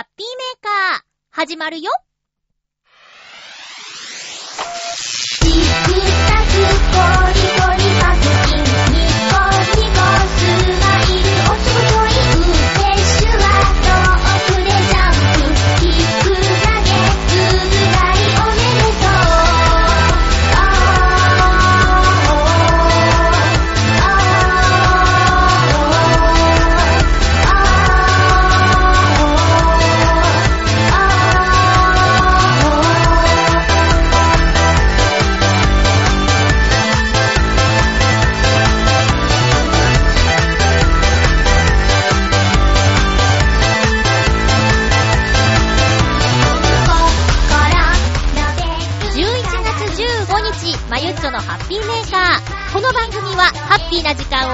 [0.00, 1.90] ハッピーメーカー、始まるよ。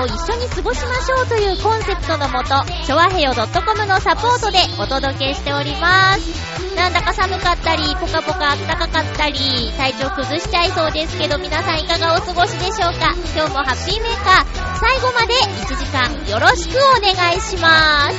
[0.06, 6.74] を一緒に過ごしましょうというコンセプトのもと、ちょわへよ .com のサポートでお届けしております。
[6.76, 13.14] なんだか寒かったり、ポカポカ暖かかったり、体調崩しちゃいそうですけど、皆さんいかがお過ごしでしょうか？
[13.34, 14.46] 今日もハッピーメーカー、
[14.78, 18.16] 最後まで1時間よろしくお願いします。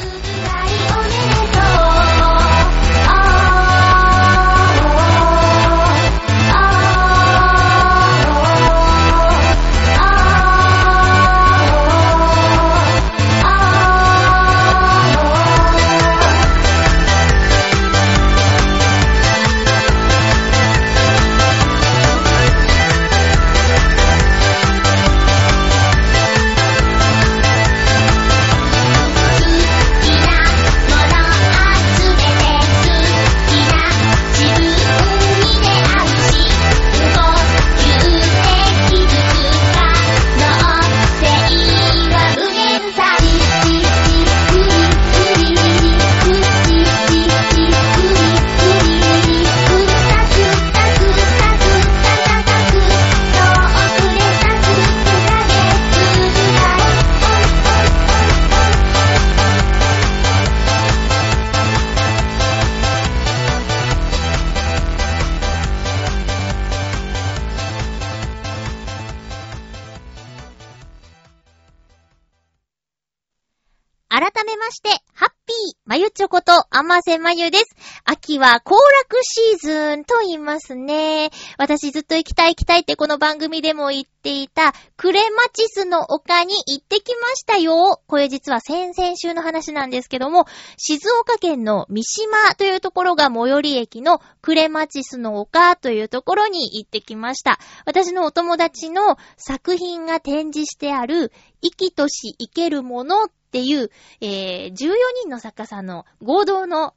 [76.77, 77.75] ょこと、あまゆです。
[78.05, 81.31] 秋は行楽シーズンと言いますね。
[81.57, 88.01] 私ずっと行きたい行きたいってこの番組でも言っていた、クレマチスの丘に行ってきましたよ。
[88.07, 90.45] これ実は先々週の話なんですけども、
[90.77, 97.59] 静岡県の三島というところが最寄り駅のクレマチスの丘というところに行ってきました。
[97.85, 103.89] 私のお友達の作品が展示してある、生きとし生けるものっていう、
[104.21, 104.73] えー、14
[105.21, 106.93] 人の作家さんの合同の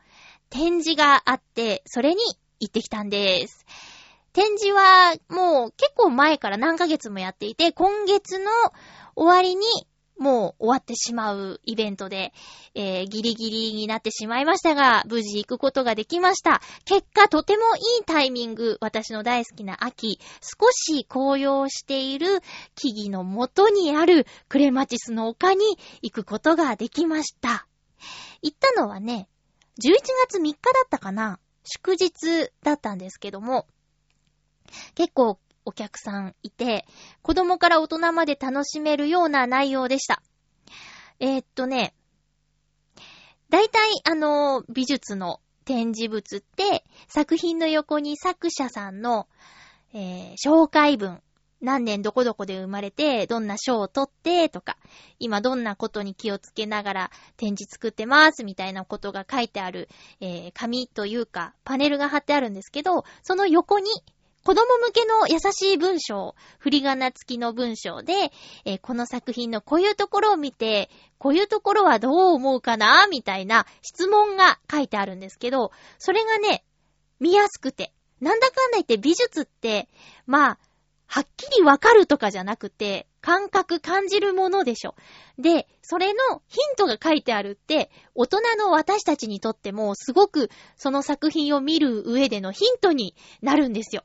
[0.50, 2.22] 展示があって、それに
[2.58, 3.64] 行ってきたんです。
[4.32, 8.50] 展示はもう結構前から何ヶ月もやっていて、今月の
[9.14, 9.64] 終わりに
[10.20, 12.34] もう終わってしまうイベントで、
[12.74, 16.60] えー、ギリギリになってしまいましたが、無事行くことができました。
[16.84, 22.40] 結果、とてもいいタイミング、私の大好きな秋、少し紅葉している
[22.74, 25.64] 木々の元にあるクレマチスの丘に
[26.02, 27.66] 行くことができました。
[28.42, 29.26] 行ったのはね、
[29.82, 29.94] 11
[30.28, 33.66] 月3日だったかな祝日だったんですけども、
[34.94, 36.86] 結構お客さんいて、
[37.22, 40.22] 子供から大人まで楽しめるような内容でした。
[41.18, 41.94] えーっとね、
[43.50, 49.28] 大体あの、美術の展示物って、作品の横に作者さんの、
[49.92, 51.20] えー紹介文、
[51.60, 54.78] 何年どこどこで生まれて、どんな賞を取って、とか、
[55.18, 59.88] 今どんなことに気をつけながら展示作ってます、みたいなことが書いてある、
[60.20, 63.90] えー紙というか、パネルが貼ってあるんですけど、その横に、
[64.44, 68.32] 子供向けの優しい文章、振り仮名付きの文章で、
[68.64, 76.64] えーこの作品のこういうところを見て、こういうところはどう思うかなみたいな質問が書いてあるんですけど、それがね、
[77.20, 79.88] 見やすくて、なんだかんだ言って美術って、
[80.26, 80.58] まあ、
[81.06, 84.94] はっきりわかるとかじゃなくて、感覚感じるものでしょ。
[85.38, 94.04] で、それのヒントが書いてあるって、大人の私たちにとってもすごくその作品を見る上でのヒントになるんですよ。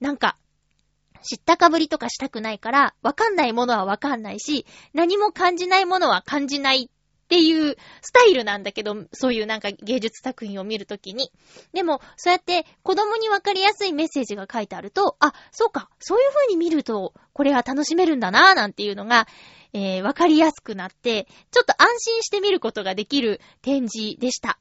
[0.00, 0.36] なんか、
[1.22, 11.30] 知ったかぶりとかしたくないから、わかんないものはわかんないし、何も感じないものは感じないっていうスタイルなんだけど、そういうなんか芸術作品を見るときに。
[11.72, 19.28] でも、そうやって子供にわかりやすいメッセージが書いてあると、あ、そうか、そういう風に見ると、これは楽しめるんだなぁ、なんていうのが、
[19.72, 24.58] えー、わかりやすくなって、ちょっと安心して見ることができる展示でした。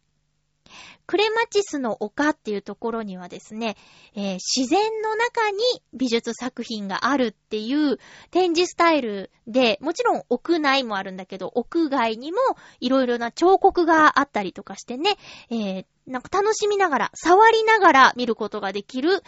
[1.09, 3.77] クレマチスの丘っていうところにはですね、
[4.13, 5.57] えー自然の中に
[5.91, 7.97] 美術作品があるっていう
[8.29, 12.37] 展示スタイルで、もちろん屋内もあるんだけど、屋外にも
[12.79, 15.17] いろいろな彫刻があったりとかしてね、
[15.49, 19.23] えーなんか楽しみながら、触りながら見ることができる、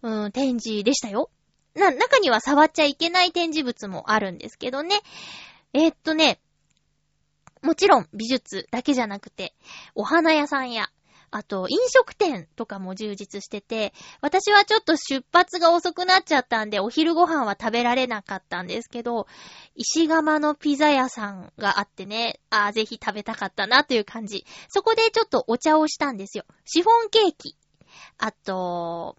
[0.00, 1.28] うん、展示でしたよ。
[1.74, 5.02] な、中には触っちゃいけない展示物もあるんですけどね。
[5.74, 6.40] えーっとね、
[7.62, 9.54] もちろん美術だけじゃなくて、
[9.94, 10.88] お花屋さんや、
[11.30, 19.26] あと飲食店とかも充実してて、私はちょっと出発が遅くなっちゃったんで、お昼ご飯は食べられなかったんですけど、
[19.74, 24.46] 石窯のピザ屋さんがあってね、あーぜひ食べたかったなという感じ。
[24.68, 26.44] そこでちょっとお茶をしたんですよ。
[26.64, 27.56] シフォンケーキ。
[28.18, 29.16] あと、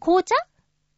[0.00, 0.34] 紅茶？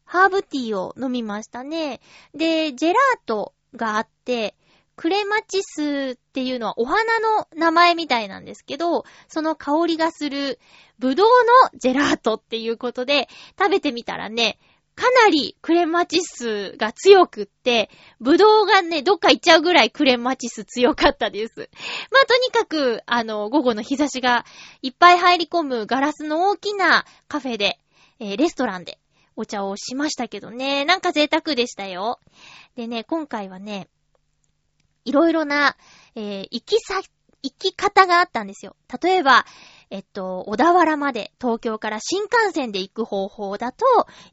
[0.04, 2.00] ハーブティーを飲みましたね。
[2.32, 4.54] で、ジェラートがあって、
[4.96, 10.60] クレマチスっていうのはお花の名前みたいなんですけど、その香りがする
[11.00, 14.60] ブドウのジェラートっていうことで食べてみたらね、
[14.94, 17.90] かなりクレマチスが強くって、
[18.20, 21.70] ブドウがね、どっか行っちゃうぐらいクレマチス強かったです。
[22.12, 24.44] まあ、とにかく、あの、午後の日差しが
[24.80, 27.80] いっぱい入り込むガラスの大きなカフェで、
[28.20, 29.00] えーレストランで
[29.34, 32.20] お茶をしましたけどね、なんか贅沢でしたよ。
[32.76, 33.88] でね、今回はね、
[35.08, 35.74] いろいろな、
[36.18, 37.00] えー行きさ、
[37.44, 38.74] 行き方があったんですよ。
[39.00, 39.46] 例えば、
[39.90, 43.84] えっと、小田原まで東京から新幹線で行く方法だと、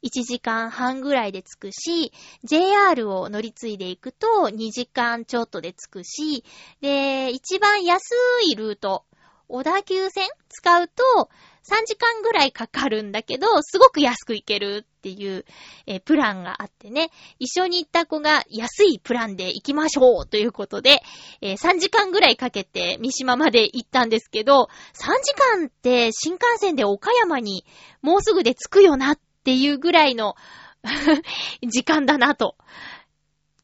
[0.02, 2.12] 1時間半ぐらいで着くし、
[2.44, 6.44] JR を乗り継いで行くと2時間ちょっとで着くし、
[6.82, 8.02] で、一番安
[8.50, 9.06] いルート、
[9.48, 11.30] 小田急線使うと
[11.68, 15.46] 3時間ぐらいかかるんだけど、すごく安く行けるっていう、
[15.88, 17.10] えープランがあってね、
[17.40, 21.02] 一緒に行った子が安いプランで行きましょうということで、
[21.42, 27.66] えー3時間ぐらいかけて三島まで行ったんですけど、3時間って新幹線で岡山に
[28.02, 30.36] もうすぐで着くよなっていうぐらいの
[31.68, 32.56] 時間だなと。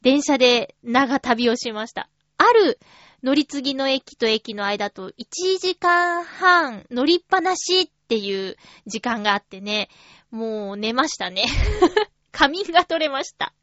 [0.01, 2.09] 電車で長旅をしました。
[2.37, 2.79] ある
[3.23, 5.13] 乗り継ぎの駅と駅の間と1
[5.59, 8.57] 時間半乗りっぱなしっていう
[8.87, 9.89] 時間があってね、
[10.31, 11.45] もう寝ましたね。
[12.31, 13.53] 仮眠が取れました。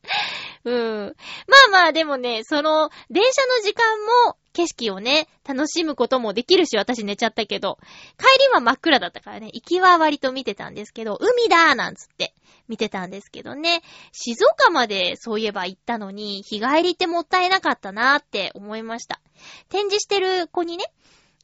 [0.64, 1.16] うん。
[1.46, 7.78] まあまあでもね、その、電車の時間も景色をね、楽しむこともできるし、私寝ちゃったけど、
[8.19, 12.34] 帰りは真っ暗だったからね、行きは割と見てたんですけど、海だーなんつって
[12.66, 19.20] 見てたんですけどね、静岡までそういえば行ったのに、日帰りってもったいなかったなーって思いました。
[19.69, 20.87] 展示してる子にね、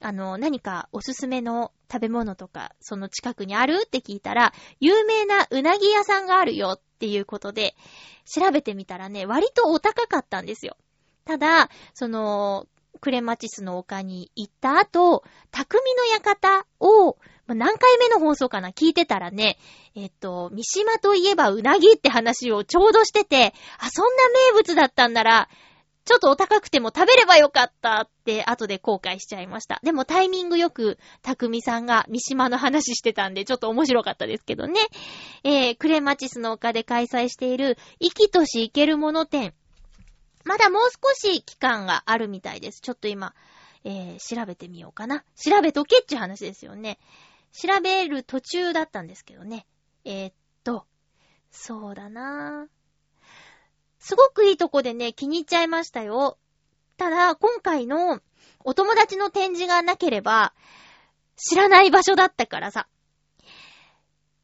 [0.01, 7.77] あの、何かおすすめの食べ物とか、その近くにあるって聞いたら、有名なうなぎ屋さんがあるよっていうことで、
[8.25, 10.77] 調べてみたらね、割とお高かったんですよ。
[11.25, 12.67] ただ、その、
[13.01, 19.59] クレマチスの丘に行った後、匠の館を、何回目の放送かな聞いてたらね、
[19.95, 25.49] えっと、三島といえばうなぎって話をちょうどしてて、あ、そんな名物だったんなら、
[26.05, 29.81] ちょっとお高くても食べればよかったって後で後悔しちゃいました。
[29.83, 34.81] でもタイミングよく、たくみさんが三島の話してたんで、ちょっと面白かったですけどね。
[35.45, 39.55] えー、クレマチスの丘で開催している、生きとし行けるもの展。
[40.45, 42.81] まだもう少し期間があるみたいです。
[42.81, 43.35] ちょっと今、
[43.85, 45.25] えー、調べてみようかな。
[45.37, 46.99] 調べとけっちゅう話ですよね。
[47.53, 49.67] 調べる途中だったんですけどね。
[50.05, 50.87] えー、っと、
[51.51, 53.25] そうだなぁ。
[53.99, 56.39] すごくいいとこでね、気に入っちゃいましたよ。
[56.97, 58.21] ただ、今回の
[58.65, 60.53] お友達の展示がなければ、
[61.37, 62.87] 知らない場所だったからさ、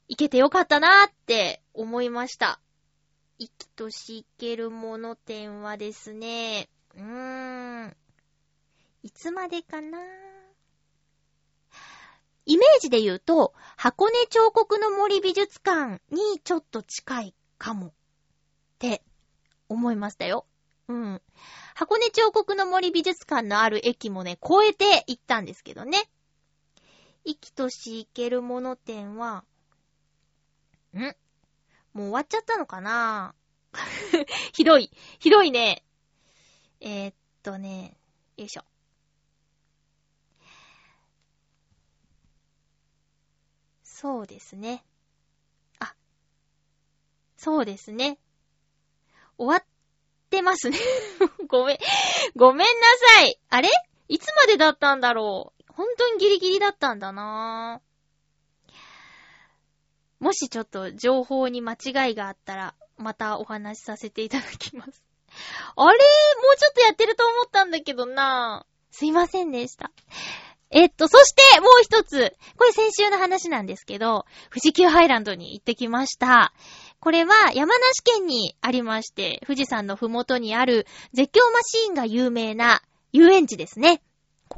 [0.09, 2.61] 行けてよかったなーって思いました。
[3.41, 7.97] 生きとし行けるもの展はですね、うーん、
[9.03, 9.99] いつまでかな？
[12.45, 17.93] イメージで言うと、箱根彫刻の森美術館にちょっと近いかもっ
[18.79, 19.03] て
[19.71, 20.45] 思いましたよ。
[20.89, 21.23] うん。
[21.75, 25.99] 箱根彫刻の森美術館のある駅もね、越えて行ったんですけどね。
[27.25, 29.45] 生きとし行けるもの展は、
[30.93, 31.15] ん？
[31.93, 33.35] もう終わっちゃったのかな？
[34.53, 34.91] ひどい。
[35.19, 35.85] ひどいね。
[36.81, 37.97] えー、っとね、
[38.37, 38.65] よいしょ。
[43.83, 44.85] そうですね。
[45.79, 45.95] あ、
[47.37, 48.19] そうですね。
[49.37, 49.67] 終わっ
[50.31, 50.79] てますね。
[51.49, 51.79] ごめん、
[52.37, 52.73] ごめんな
[53.19, 53.39] さい。
[53.51, 53.69] あれ？
[54.09, 57.81] いつまでだったんだろう本当にギリギリだったんだな
[60.21, 65.03] もしちょっと情報に間違いがあったら、またお話しさせていただきます。
[65.77, 65.99] あれ？
[65.99, 69.93] もうちょっとやってると思ったんだけどなぁすいませんでした。
[70.73, 72.37] えっと、そしてもう一つ。
[72.57, 76.53] これ先週の話なんですけど、富士急ハイランドに行ってきました。
[77.01, 84.03] これは山梨県にありまして、富士山のふもとにある絶叫マシーンが有名な遊園地ですね。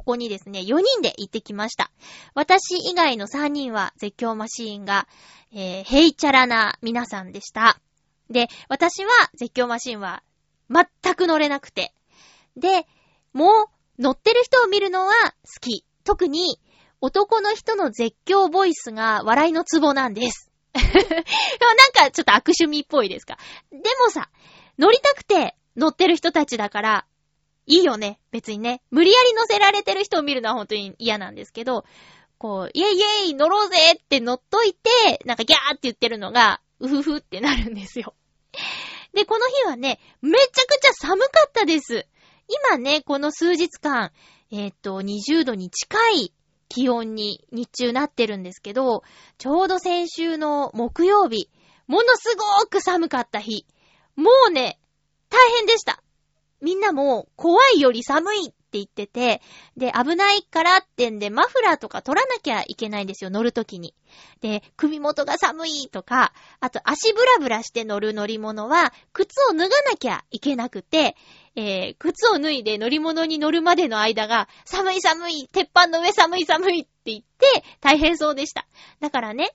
[0.03, 1.89] ここにですね、4人で行ってきました。
[2.35, 5.07] 私以外の3人は絶叫マシーンが、
[5.53, 7.79] えー、ヘイチャラな皆さんでした。
[8.29, 10.21] で、私は絶叫マシーンは
[10.69, 11.93] 全く乗れなくて。
[12.57, 12.85] で、
[13.31, 15.13] もう乗ってる人を見るのは
[15.45, 15.85] 好き。
[16.03, 16.59] 特に
[16.99, 20.51] 男の人の絶叫ボイスが笑いのツボなんです。
[20.73, 21.17] で もなん
[21.93, 23.37] かちょっと悪趣味っぽいですか。
[23.71, 24.29] でもさ、
[24.77, 27.05] 乗りたくて乗ってる人たちだから、
[27.65, 28.19] いいよね。
[28.31, 28.81] 別にね。
[28.91, 31.85] 無理やり乗せられてる人を見るのは本当に嫌なんですけど、
[32.37, 38.15] こう、イェイイェイ乗ろうぜって乗っといて、なんかギャーって言ってるのが、うふふってなるんですよ。
[39.13, 42.07] で、この日はね、めちゃくちゃ寒かったです。
[42.69, 44.11] 今ね、この数日間、
[44.51, 46.33] えっ、と、20度に近い
[46.67, 49.03] 気温に日中なってるんですけど、
[49.37, 51.49] ちょうど先週の木曜日、
[51.87, 53.65] ものすごーく寒かった日。
[54.15, 54.79] もうね、
[55.29, 56.02] 大変でした。
[56.63, 59.41] みんなも怖いより寒いって言ってて、
[59.75, 63.93] で、危ないからってんでマフラーとか取らなきゃいけないんですよ、乗るときに。
[64.41, 71.17] で、首元が寒いとか、あと足ブラブラして乗る乗り物は、靴を脱がなきゃいけなくて、
[71.55, 78.65] えー、靴を脱いで乗り物に乗るまでの間が、寒い寒い、鉄板の上寒い寒いって言って、大変そうでした。
[79.01, 79.53] だからね、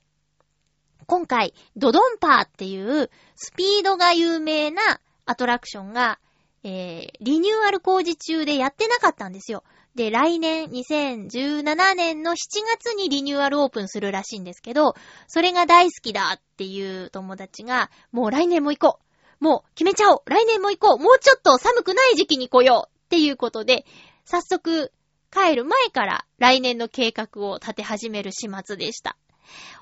[1.07, 6.19] 今回、ドドンパーっていう、スピードが有名なアトラクションが、
[6.63, 9.63] えー、リニューアル工事中でやってなかったんですよ。
[9.95, 12.35] で、来年、2017年の7
[12.77, 14.95] 月にリニューアルオープンするらしいんですけど、
[15.27, 18.99] それが大好きだっていう友達が、もう来年も行こ
[19.41, 19.43] う。
[19.43, 20.21] もう決めちゃおう。
[20.25, 20.99] 来年も行こう。
[20.99, 23.85] もうちょっと寒くない時期に来ようっていうことで、
[24.25, 24.91] 早速、
[25.31, 29.15] 帰る前から来年の計画を立て始める始末でした。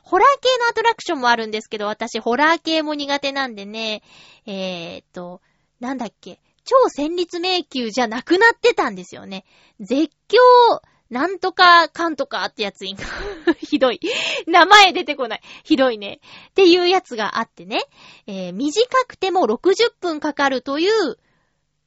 [0.01, 4.01] ホラー系のアトラクションもあるんですけど、私ホラー系も苦手なんでね、
[4.45, 5.41] えーっと、
[5.79, 9.45] なんだっけ、超戦慄迷宮じゃなくなってたんですよね。
[9.79, 13.05] 絶叫、なんとかかんとかってやついんか。
[13.57, 14.01] ひどい。
[14.45, 15.41] 名前出てこない。
[15.63, 16.19] ひどいね。
[16.49, 17.85] っていうやつがあってね、
[18.27, 21.17] えー短くても60分かかるという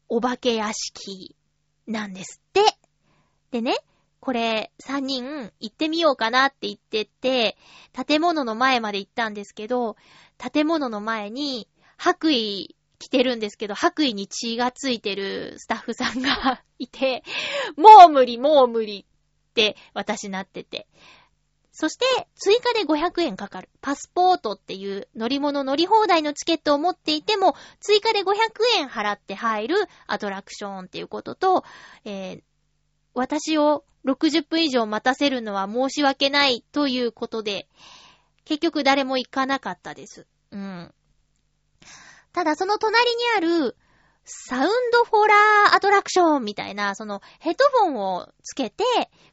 [0.08, 1.36] お化け屋敷
[1.86, 2.62] なんですって。
[3.50, 3.76] でね、
[4.20, 7.58] これ3人行ってみようかなって言ってて、
[8.06, 9.96] 建物の前まで行ったんですけど、
[10.38, 11.68] 建物の前に
[11.98, 17.24] 白衣着てるんですけど、白衣に血がついてるスタッフさんが いて、
[17.76, 19.06] もう無理、もう無理
[19.50, 20.86] って私なってて。
[21.72, 22.04] そして、
[22.34, 23.70] 追加で500円かかる。
[23.80, 28.34] パスポートっていう乗り物乗り放題のチケットを持っていても、追加で500
[28.78, 29.76] 円払って入る
[30.06, 31.64] アトラクションっていうことと、
[32.04, 32.42] えー
[33.12, 37.68] 私を60分以上待たせるのは申し訳ないということで、
[38.44, 40.26] 結局誰も行かなかったです。
[40.52, 40.94] うん。
[42.32, 43.76] ただその隣にある、
[44.24, 48.84] サウンドホラーアトラクションみたいな、そのヘッドフォンをつけて、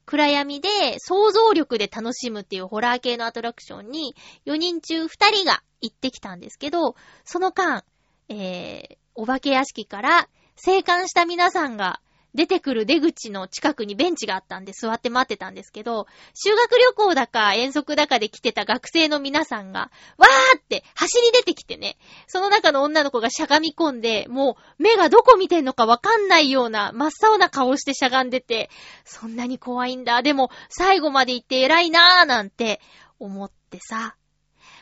[0.06, 7.84] 暗闇で想像力で楽しむっていうホラー系のアトラクションに4人中2人が行ってきたんですけど、その間、
[8.30, 12.02] えー、お化け屋敷から生還した皆さんが
[12.36, 28.70] 出てくる出口の近くにベンチがあったんで座って待ってたんですけど、修学旅行だか遠足だかで来てた学生の皆さんが、わーって走り出てきてね、その中の女の子がしゃがみ込んで、もう目がどこ見てんのかわかんないような真っ青な顔してしゃがんでて、
[29.06, 30.22] そんなに怖いんだ。
[30.22, 32.82] でも最後まで行って偉いなーなんて
[33.20, 34.16] 思ってさ、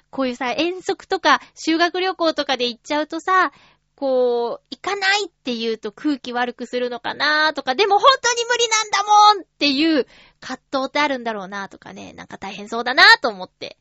[0.09, 3.51] こういうさ、遠足とか修学旅行とかで行っちゃうとさ、
[3.95, 10.05] こう、行かないって言うと空気悪くするのかなとか、でも本当に無理なんだもんっていう
[10.41, 13.77] 葛藤ってあるんだろうなとかね、なんか大変そうだなと思って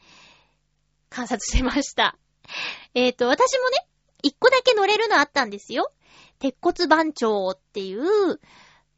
[1.11, 2.16] 観察してました。
[2.94, 3.87] えっ、と、私もね、
[4.23, 5.92] 一個だけ乗れるのあったんですよ。
[6.38, 8.40] 鉄骨番長っていう、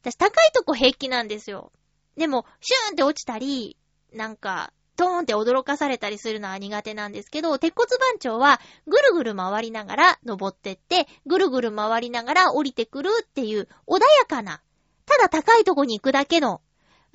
[0.03, 1.73] 私高いとこ平気なんですよ。
[2.17, 3.77] でも、シューンって落ちたり、
[4.13, 14.62] なんか、ドーンって驚かされたりするのは苦手なんですけど、鉄骨番長はぐるぐる回りながら登ってって、ぐるぐる回りながら降りてくるっていう穏やかな、
[15.05, 16.61] ただ高いとこに行くだけの、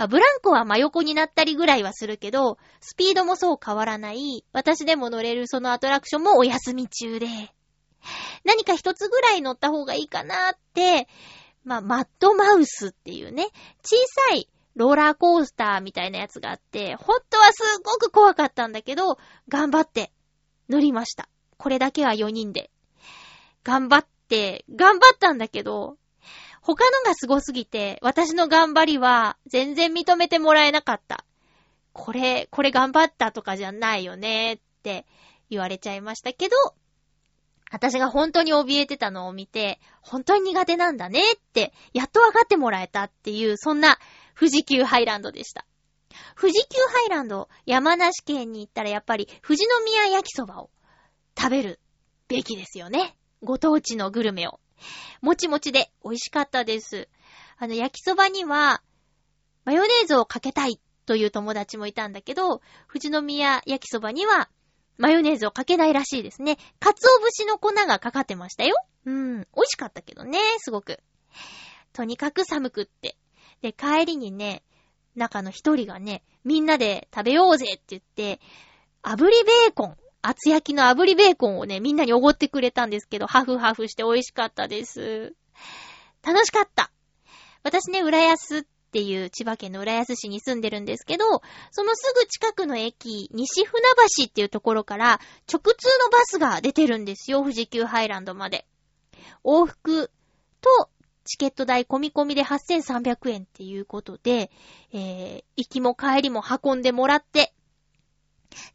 [0.09, 7.27] ブランコは真横になったりぐらいはするけど、スピードもそう変わらない、私でも乗れるそのアトラクションもお休み中で、
[8.43, 11.07] 何か一つぐらい乗った方がいいかなって、
[11.63, 13.45] まあ、マッドマウスっていうね、
[13.83, 13.95] 小
[14.29, 19.17] さいローラーコースターみたいなやつがあって、本当はすっごく怖かったんだけど、
[19.49, 20.11] 頑張って
[20.69, 21.29] 乗りました。
[21.57, 22.71] これだけは4人で。
[23.63, 25.97] 頑張って、頑張ったんだけど、
[26.61, 31.25] 他のがすごすぎて、私の頑張りは全然認めてもらえなかった。
[31.93, 35.05] これ、これ頑張ったとかじゃないよねって
[35.49, 36.55] 言われちゃいましたけど、
[37.71, 43.97] 私が本当に怯えてたのを見て、本当に苦手なんだねって、やっと分かってもらえたっていう、そんな
[44.41, 45.67] 富士急ハイランドでした。
[46.35, 50.71] 富士急ハイランド、山梨県に行ったらやっぱり富士宮焼きそばを
[51.37, 51.79] 食べる
[52.27, 53.15] べきですよね。
[53.43, 54.59] ご当地のグルメを。
[55.21, 57.07] もちもちで美味しかったです。
[57.57, 58.81] あの、焼きそばには、
[59.63, 64.49] マヨネーズをかけたいという友達もいたんだけど、富士宮焼きそばには、
[64.97, 66.57] マヨネーズをかけないらしいですね。
[66.79, 68.75] 鰹節の粉がかかってましたよ。
[69.05, 69.41] うん。
[69.41, 70.99] 美味しかったけどね、すごく。
[71.93, 73.17] とにかく寒くって。
[73.61, 74.63] で、帰りにね、
[75.15, 78.39] 中の一人がね、みんなで食べようぜって言って、
[79.03, 85.33] 炙りベーコン、厚焼きの炙りベーコンをね、みんなにおごってくれたんですけど、ハフハフして美味しかったです。
[86.23, 86.91] 楽しかった。
[87.63, 91.25] 私ね、浦安っていう千葉県の浦安市に住んでるんですけど、
[91.71, 93.81] そのすぐ近くの駅、西船
[94.17, 95.19] 橋っていうところから
[95.51, 98.65] 直通のバスが出てるんですよ、富士急ハイランドまで。
[99.43, 100.11] 往復
[100.61, 100.89] と
[101.31, 104.51] チケット代込み込みで8300円っていうことで、
[104.91, 107.53] えー、行きも帰りも運んでもらって、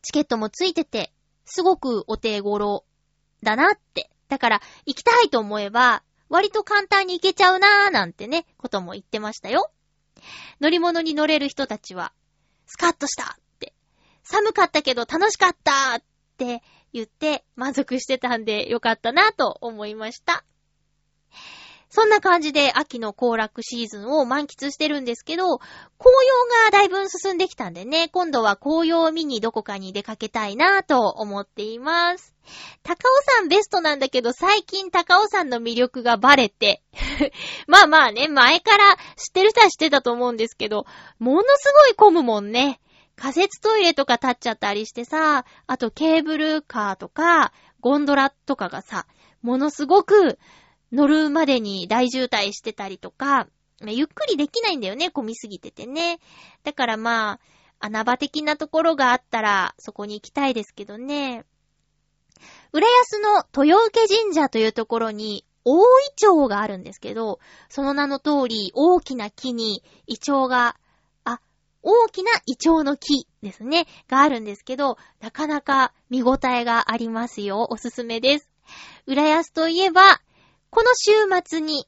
[0.01, 1.13] チケットもついてて、
[1.45, 2.87] すごくお手頃
[3.43, 4.09] だなって。
[4.29, 9.71] だから、行きたいと思えば、割と簡単に行けちゃうなーなんてね、ことも言ってましたよ。
[10.59, 12.15] 乗り物に乗れる人たちは、
[12.65, 13.75] スカッとしたって、
[14.23, 16.03] 寒かったけど楽しかったっ
[16.39, 16.63] て
[16.95, 20.43] 言って満足してたんでよかったなと思いました。
[21.89, 25.67] そんな感じで秋の行楽シーズンを満喫してるんですけど、紅
[25.99, 32.35] 葉がだいぶ進んできたんでね、今度は紅葉を見にどこかに出かけたいなぁと思っています。
[32.83, 36.83] 高尾山ベストなんだけど、最近高尾山の魅力がバレて、
[37.67, 40.87] まあまあね、前から知ってる人は知ってたと思うんですけど、
[41.19, 42.81] ものすごい混むもんね。
[43.17, 49.07] 仮設トイレとか立っちゃったりしてさ、あとケーブルカーとか、ゴンドラとかがさ、
[49.43, 50.39] ものすごく
[50.97, 53.47] 乗るまでに大渋滞してたりとか、
[53.83, 56.19] ゆっくりできないんだよね、混みすぎててね。
[56.65, 57.41] だからまあ、
[57.79, 61.45] 穴場的なところがあったら、そこに行きたいですけどね。
[62.73, 65.85] 浦安の豊受神社というところに、大イ
[66.17, 70.79] チョウがあるんですけど、その名の通り、大きな木に、イチョウが、
[71.25, 71.41] あ、
[71.83, 77.67] 大きなイチョウの木ですね、があるんですけど、なかなか見応えがありますよ。
[77.69, 78.49] おすすめです。
[79.07, 80.21] 浦安といえば、
[80.71, 81.13] この週
[81.45, 81.87] 末に、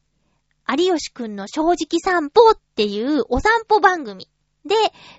[0.69, 4.29] 有吉くんの正直散歩っていうお散歩番組
[4.67, 4.75] で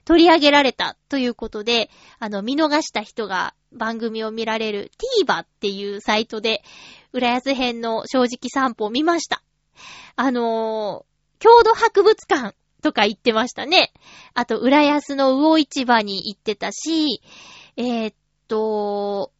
[0.06, 4.92] 取り上げられたということで、あの、見逃した人が番組を見られる
[5.26, 6.64] TVer っていうサイトで、
[7.12, 9.44] 浦安編の正直散歩を見ました。
[10.16, 13.92] あのー、郷土博物館とか行ってましたね。
[14.34, 17.22] あと、浦安の魚市場に行ってたし、
[17.78, 18.16] えー、っ
[18.48, 19.32] と、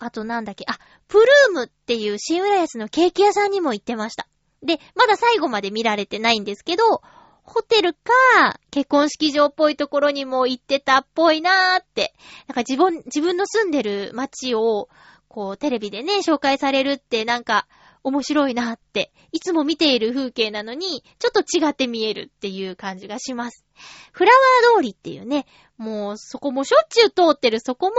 [0.00, 4.26] あとなんだっけ、あ、プルームっていう新浦安のケーキ屋さんにも行ってました。
[4.62, 7.02] で、まだ最後まで見られてないんですけど、
[7.42, 12.14] ホテルか、結婚式場っぽいところにも行ってたっぽいなーって。
[12.46, 14.88] なんか自分、自分の住んでる街を、
[15.28, 17.66] こう、テレビでね、紹介されるってなんか、
[18.02, 19.12] 面白いなって。
[19.32, 23.64] いつも見ている風景なのに、ちょっと違って見えるっていう感じがします。
[24.12, 27.94] フラワー通りっていうね、もうそこもしょっちゅう通ってるそこも、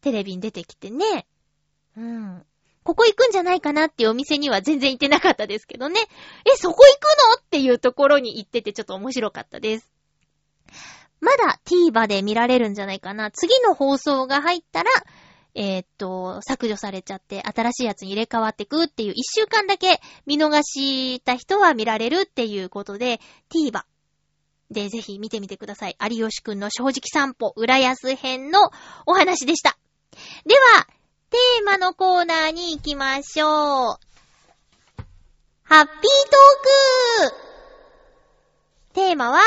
[0.00, 1.26] テレビに出てきてね。
[1.96, 2.44] うん。
[2.82, 6.00] ここ行くんじゃないかなっていうお店には全然行ってなかったですけどね。
[6.44, 7.40] え、そこ行くの？
[7.40, 9.92] っていうところに行っててちょっと面白かったです。
[11.20, 13.30] まだ TVer で見られるんじゃないかな。
[13.30, 14.90] 次の放送が入ったら、
[15.54, 23.20] えー、っと、削除されちゃって新しいやつに入れ替わってくっていう一週間だけ見逃した人は見られるっていうことで
[23.52, 23.82] TVer
[24.70, 25.96] でぜひ見てみてください。
[26.10, 28.70] 有吉くんの正直散歩、浦安編の
[29.06, 29.76] お話でした。
[30.44, 30.86] では、
[31.30, 33.98] テーマのコーナーに行きましょう。
[35.62, 37.34] ハッピートーク
[38.94, 39.40] テーマは、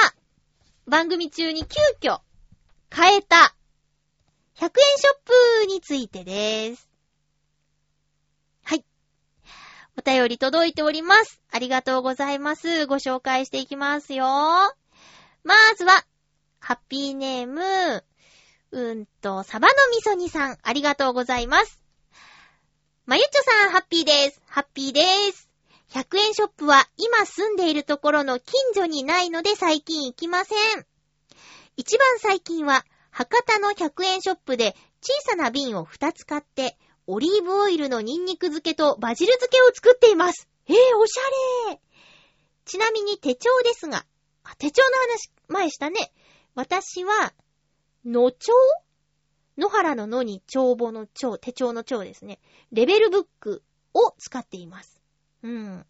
[0.87, 2.21] 番組中に急遽
[2.89, 3.55] 変えた
[4.55, 6.89] 100円ショップについてです。
[8.63, 8.85] はい。
[9.97, 11.41] お便り届いております。
[11.51, 12.85] ありがとうございます。
[12.85, 14.25] ご紹介していきますよ。
[14.25, 16.05] まずは、
[16.59, 18.05] ハッピーネーム、
[18.73, 21.79] うんと、サバのみそにさん、ありがとうございます。
[23.05, 24.41] まゆっちょさん、ハッピーです。
[24.47, 25.47] ハッピーです。
[25.91, 30.87] 100円ショップは今住んでいるところの近所にないので最近行きません。
[31.77, 40.49] 一番最近は、博多の100円ショップで小さな瓶を2つ買って、オリーブオイルのニンニク漬けとバジル漬けを作っています。
[40.67, 41.79] えー、おしゃれ
[42.65, 44.03] ちなみに手帳ですが、
[44.57, 46.11] 手帳の話、前したね。
[46.55, 47.33] 私は、
[48.05, 48.53] 野帳
[49.57, 52.39] 野原の野に帳簿の帳、手帳の帳ですね。
[52.71, 53.63] レベルブック
[53.93, 55.01] を使っています。
[55.43, 55.85] うん。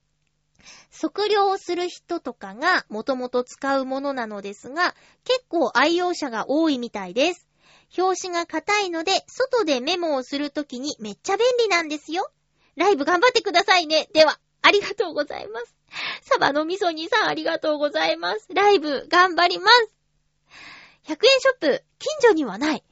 [0.91, 7.47] 測量をする人とかがもともと使うものなのですが、結構愛用者が多いみたいです。
[7.97, 12.30] 表紙が硬いので、外でメモをするときにめっちゃ便利なんですよ。
[12.76, 14.10] ライブ頑張ってくださいね。
[14.13, 15.76] では、ありがとうございます。
[16.21, 18.47] サバの味噌煮さんありがとうございます。
[18.54, 20.02] ライブ頑張ります。
[21.05, 22.83] 100円ショップ、近所にはない。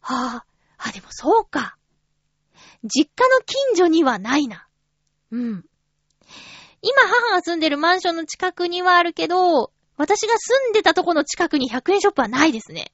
[0.00, 1.76] はぁ、あ、でもそうか。
[2.82, 4.66] 実家の近所にはないな。
[5.30, 5.64] うん。
[6.82, 12.92] 今母が住んでるマンションの近くにはあるけど、私が住んでたとこの近くに100円ショップはないですね。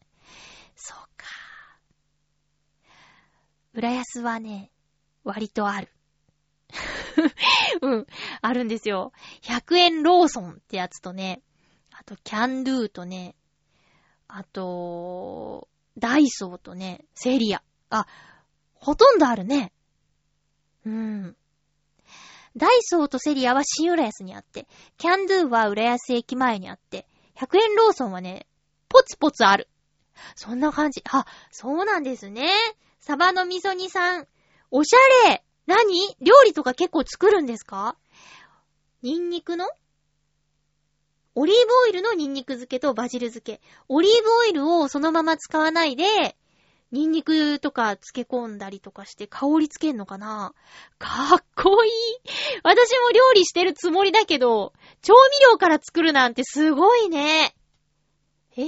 [0.77, 1.27] そうか。
[3.75, 4.71] 浦安はね、
[5.25, 5.89] 割とある。
[7.83, 8.07] うん、
[8.43, 9.13] あるんですよ。
[9.43, 11.43] 100円ローソンってやつとね、
[11.91, 13.35] あとキャンドゥーとね、
[14.33, 17.63] あと、ダイソーとね、セリア。
[17.91, 18.07] あ、
[18.75, 19.73] ほとんどあるね。
[20.87, 21.37] うん。
[22.57, 24.67] ダイソーとセリアは新浦安にあって、
[24.99, 28.47] キャンドゥは浦安駅前にあって、100円ローソンはね、
[28.89, 29.69] ポツポツある。
[30.35, 31.03] そんな感じ。
[31.11, 32.49] あ、そうなんですね。
[33.01, 34.27] サバの味噌煮さん。
[34.71, 36.17] おしゃれ何？
[36.21, 37.97] 料理とか結構作るんですか？
[39.03, 39.67] ニンニクの？
[41.41, 43.63] オリーブオイルのニンニク漬けとバジル漬け。
[43.89, 46.37] オリーブオイルをそのまま使わないで、
[46.93, 50.53] ニンニクとか漬け込んだりとかして香りつけんのかな
[50.99, 51.93] かっこいい。
[52.63, 57.55] 私も料理してるつもりだけど、調味料から作るなんてすごいね。
[58.51, 58.67] へぇ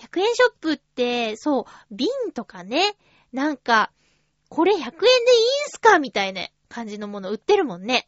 [0.00, 2.94] 100円ショップって、そう、瓶とかね、
[3.32, 3.90] なんか、
[4.50, 4.98] これ100円でいいん
[5.68, 5.98] すか？
[5.98, 8.06] みたいな感じのもの売ってるもんね。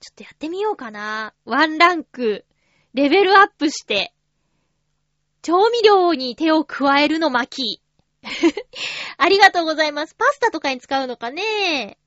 [0.00, 1.34] ちょっとやってみようかな。
[1.44, 2.44] ワンランク、
[2.94, 4.12] レベルアップして、
[5.42, 7.80] 調味料に手を加えるの巻。
[9.18, 10.14] ありがとうございます。
[10.14, 11.98] パスタとかに使うのかね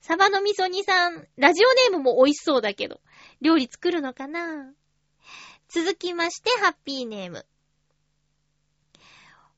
[0.00, 3.00] サバの味噌煮さん、ラジオネームも美味しそうだけど、
[3.40, 4.72] 料理作るのかな
[5.68, 7.46] 続きまして、ハッピーネーム。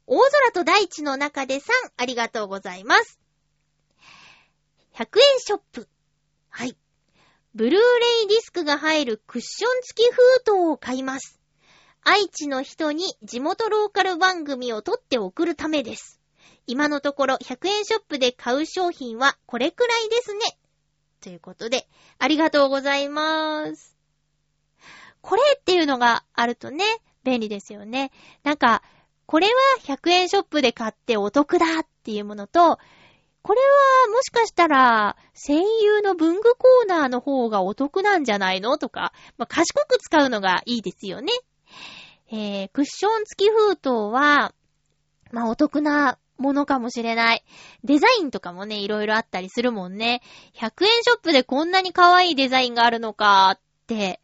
[0.06, 3.20] 大空と大地の中でさん、ありがとうございます。
[4.94, 5.88] 100円ショップ。
[6.48, 6.76] はい。
[7.58, 7.76] ブルーレ
[8.26, 11.40] イディスクが入るクッション付き封筒を買います。
[12.04, 16.20] 愛知の人に地元ローカル番組を撮って送るためです。
[16.68, 20.40] 今のところ100円ショップで買う商品はこれくらいですね。
[21.20, 21.88] ということで、
[22.20, 23.96] ありがとうございます。
[25.20, 26.84] これっていうのがあるとね、
[27.24, 28.12] 便利ですよね。
[28.44, 28.84] なんか、
[29.26, 32.78] これは100円ショップで買ってお得だっていうものと、
[33.42, 41.32] これはもしかしたら、声優の文具コーナーの方がお得なんじゃないのとか、まあ、賢く使うのがいいですよね。
[42.30, 44.52] えー、クッション付き封筒は、
[45.32, 47.44] まあ、お得なものかもしれない。
[47.84, 50.22] デザインとかもね、いろいろあったりするもんね。
[50.54, 54.20] 100円ショップでこんなに可愛いデザインがあるのかって、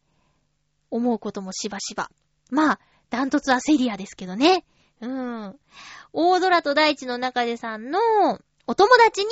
[0.90, 2.10] 思うこともしばしば。
[2.50, 4.64] まあ、ダントツはセリアですけどね。
[5.00, 5.58] うん。
[6.12, 7.98] 大空と大地の中でさんの
[8.66, 9.30] お友達に？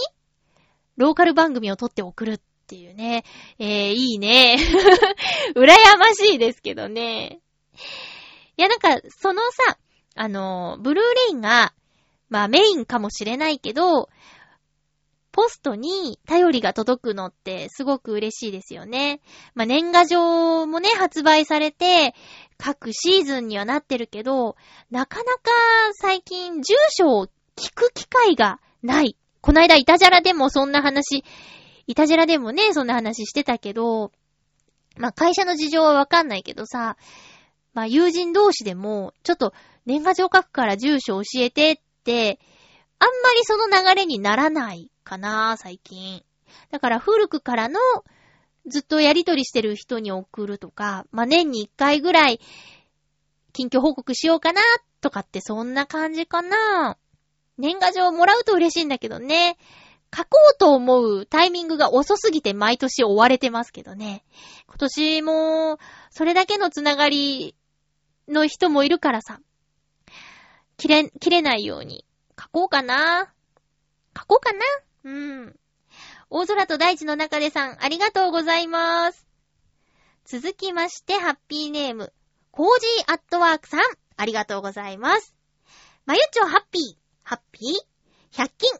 [0.96, 3.24] ローカル番組を撮って送るっていうね。
[3.58, 4.56] えー、いいね。
[5.56, 5.66] 羨
[5.98, 7.40] ましいですけどね。
[8.56, 9.78] いや、なんか、そのさ、
[10.14, 11.72] あの、ブルーレインが、
[12.28, 14.08] まあメインかもしれないけど、
[15.32, 19.22] ポストに頼りが届くのってすごく嬉しいですよね。
[19.54, 22.14] まあ年賀状もね、発売されて、
[22.58, 24.56] 各シーズンにはなってるけど、
[24.90, 25.40] なかなか
[25.94, 29.16] 最近住所を聞く機会がない。
[29.42, 31.24] こないだイタジャラでもそんな話、
[31.86, 34.12] イタジャラでもね、そんな話してたけど、
[34.96, 36.96] まあ会社の事情はわかんないけどさ、
[37.74, 39.52] まあ友人同士でも、ちょっと
[39.84, 42.38] 年賀状書くから住所教えてって、
[43.00, 46.22] あんまりその流れにならないかな、最近。
[46.70, 47.80] だから古くからの
[48.66, 52.40] ずっとやりとりしてる人に送るとか、まあ、年に一回ぐらい
[53.52, 54.62] 近況報告しようかな、
[55.00, 56.96] とかってそんな感じかな。
[57.62, 59.56] 年賀状もらうと嬉しいんだけどね。
[60.14, 64.24] 書こうと思うタイミングが遅すぎて毎年追われてますけどね。
[64.66, 65.78] 今年も、
[66.10, 67.54] それだけのつながり
[68.28, 69.40] の人もいるからさ。
[70.76, 72.04] 切れ、切れないように
[72.38, 73.32] 書こうかな。
[74.18, 74.60] 書こうかな。
[75.04, 75.10] う
[75.44, 75.56] ん。
[76.30, 79.24] 大空と大地の中でさん、ありがとうございます。
[80.24, 82.12] 続きまして、ハッピーネーム、
[82.50, 83.80] コージーアットワークさん、
[84.16, 85.36] ありがとうございます。
[86.06, 88.70] まゆっちょハッピー、ハッピー ?100 均。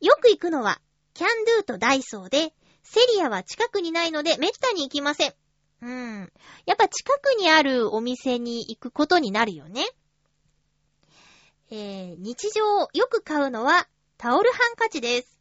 [0.00, 0.80] よく行くのは、
[1.14, 5.34] キャンドゥとダイソーで、セリアは近くにないので、めったに行きません。
[5.82, 6.32] うん。
[6.66, 9.84] やっぱ近くにあるお店に行くことになるよね。
[11.70, 12.62] えー、日常
[12.92, 13.88] よく買うのは
[14.18, 15.40] タオルハンカチです。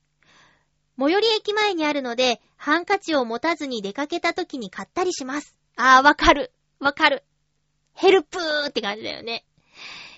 [0.98, 5.56] 最寄り駅前にあるので、ハンカチを持たずに出かけた時に買ったりします。
[5.76, 6.52] あー、わかる。
[6.80, 7.24] わかる。
[7.94, 9.46] ヘルプーって感じだよね。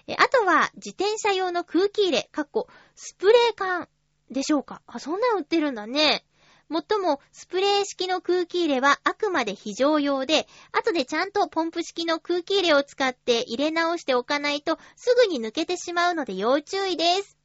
[0.07, 3.87] えあとは、自転車用の空気入れ、かっこ、スプレー缶
[4.29, 4.81] でしょうか。
[4.85, 6.25] あ、そんなん売ってるんだね。
[6.67, 17.37] もっとも、スプレー式の空気入れはあくまで非常用で、後でちゃんとポンプ式の空気入れを使って入れ直しておかないと、すぐに抜けてしまうので要注意です。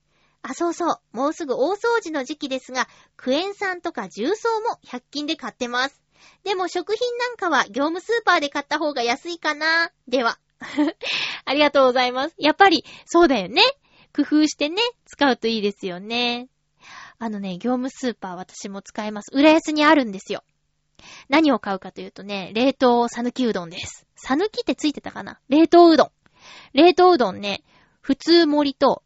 [0.42, 1.00] あ、そうそう。
[1.12, 6.02] もうすぐ大掃除の時期ですが、クエン酸とか重曹も100均で買ってます。
[6.44, 9.92] でも食品なんかは業務スーパーで買った方が安いかな。
[10.08, 10.38] では。
[11.44, 12.34] ありがとうございます。
[12.38, 13.62] やっぱり、そうだよね。
[14.14, 16.48] 工夫してね、使うといいですよね。
[17.18, 19.30] あのね、業務スーパー私も使います。
[19.32, 20.44] 浦安にあるんですよ。
[21.28, 24.06] 何を買うかというとね、冷凍さぬきうどんです。
[24.16, 25.40] さぬきってついてたかな？
[25.48, 26.10] 冷凍うどん。
[26.72, 27.62] 冷凍うどんね、
[28.00, 29.02] 普通盛りと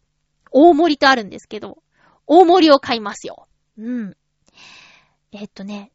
[0.50, 1.82] 大盛りとあるんですけど、
[2.26, 3.48] 大盛りを買いますよ。
[3.78, 4.16] うん。
[5.32, 5.90] えっとね、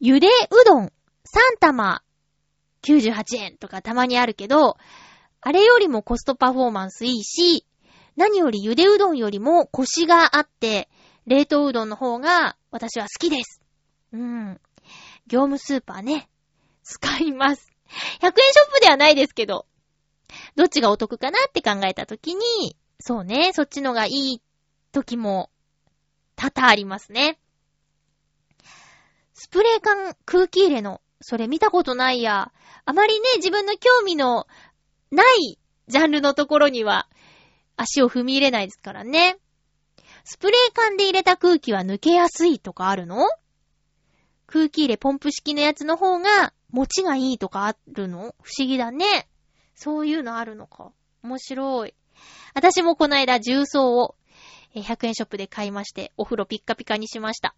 [0.00, 0.90] ゆでうどん3
[1.60, 2.02] 玉
[2.82, 4.76] 98円とかたまにあるけど、
[5.40, 7.66] あれよりもコストパフォーマンスいいし、
[8.16, 10.88] 何よりゆでうどんよりもコシがあって、
[11.26, 13.60] 冷凍うどんの方が私は好きです。
[14.12, 14.60] うん。
[15.26, 16.28] 業務スーパーね、
[16.82, 17.70] 使います。
[18.20, 19.66] 100円ショップではないですけど、
[20.56, 24.42] どっちがお得かなって考えたときに、そうね、そっちのがいい
[24.92, 25.50] 時も
[26.34, 27.38] 多々ありますね。
[29.34, 32.52] スプレー缶空気入れの、それ見たことないや。
[32.84, 34.46] あまりね、自分の興味の
[35.10, 37.08] ないジャンルのところには
[37.76, 39.36] 足を踏み入れないですからね。
[40.24, 43.26] スプレー缶で入れた空気は抜けやすいとかあるの？
[44.46, 48.34] 空気入れポンプ式のやつの方が持ちがいいとかあるの？
[48.42, 49.28] 不思議だね。
[49.74, 50.92] そういうのあるのか。
[51.22, 51.94] 面白い。
[52.54, 54.16] 私もこの間重曹を
[54.74, 57.54] 100円ショップで買いまして、お風呂ピッカピカにしました。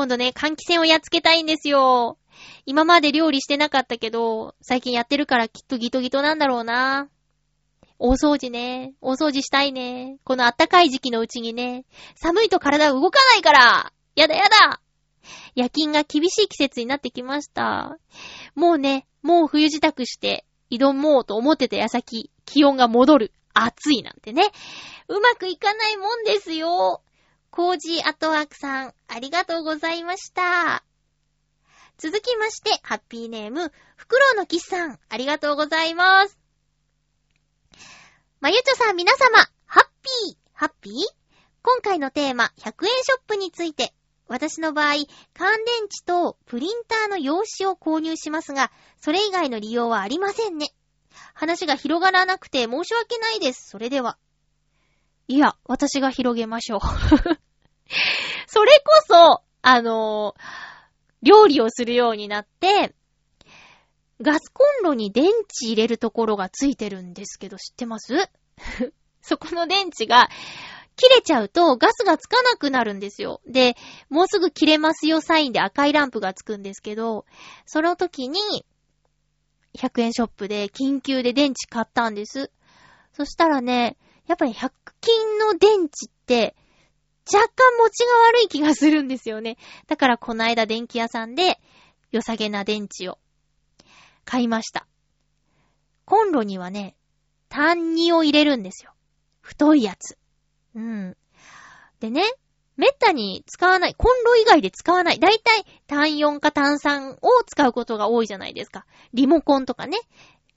[0.00, 2.16] 今度ね、換気扇をやっつけたいんですよ。
[2.64, 7.10] 今まで料理してなかったけど、最近やってるからきっとギトギトなんだろうな。
[7.98, 8.94] 大掃除ね。
[9.02, 10.16] 大掃除したいね。
[10.24, 11.84] この暖かい時期のうちにね。
[12.14, 14.80] 寒いと体動かないからやだやだ
[15.54, 17.98] 夜勤が厳しい季節になってきました。
[18.54, 23.32] もうね、もう冬支度して挑もうと思ってた矢先、気温が戻る。
[23.52, 24.44] 暑いなんてね。
[25.08, 27.02] うまくいかないもんですよ。
[27.50, 30.84] コージーアトワークさん、ありがとうございました。
[31.98, 36.38] 続きまして、ハッピーネーム、フクロウのキスさん、ありがとうございます。
[38.40, 40.94] まゆちょさん皆様、ハッピー、ハッピー？
[41.62, 43.92] 今回のテーマ、100円ショップについて、
[44.28, 44.94] 私の場合、
[45.34, 50.72] 乾電池とプリンターの用紙を購入しますが、それ以外の利用はありませんね。
[51.34, 53.68] 話が広がらなくて申し訳ないです。
[53.68, 54.16] それでは。
[55.30, 56.80] いや、私が広げましょう。
[58.48, 60.42] それこそ、あのー
[61.22, 62.94] 料理をするようになって、
[64.22, 68.14] ガスコンロに電池入れるところがついてるんですけど、知ってます？
[69.20, 70.30] そこの電池が
[70.96, 73.42] 切れちゃうとガスがつかなくなるんですよ。
[73.46, 73.76] で、
[74.08, 77.26] もうすぐ切れますよサインで赤いランプがつくんですけど、
[77.66, 78.64] その時に
[79.74, 82.50] 100円ショップで緊急で電池買ったんです。
[83.12, 83.98] そしたらね、
[84.30, 86.54] やっぱり100均の電池って
[87.26, 89.56] 若干持ちが悪い気がするんですよね。
[89.88, 91.58] だからこの間電気屋さんで
[92.12, 93.18] 良さげな電池を
[94.24, 94.86] 買いました。
[96.04, 96.94] コンロにはね、
[97.48, 98.92] 単二を入れるんですよ。
[99.40, 100.16] 太いやつ。
[100.76, 101.16] うん。
[101.98, 102.22] でね、
[102.76, 105.18] めったに使わない、コンロ以外で使わない。
[105.18, 108.86] だいたい単4か単3を使うことが多いじゃないですか。
[109.12, 109.98] リモコンとかね、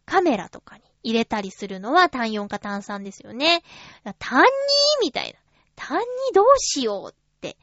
[0.05, 3.63] カメラとかに入れたりするのは単4か単3ですよね。
[4.19, 4.45] 単2
[5.01, 5.39] みたいな。
[5.75, 6.01] 単2
[6.33, 7.57] どうしようって。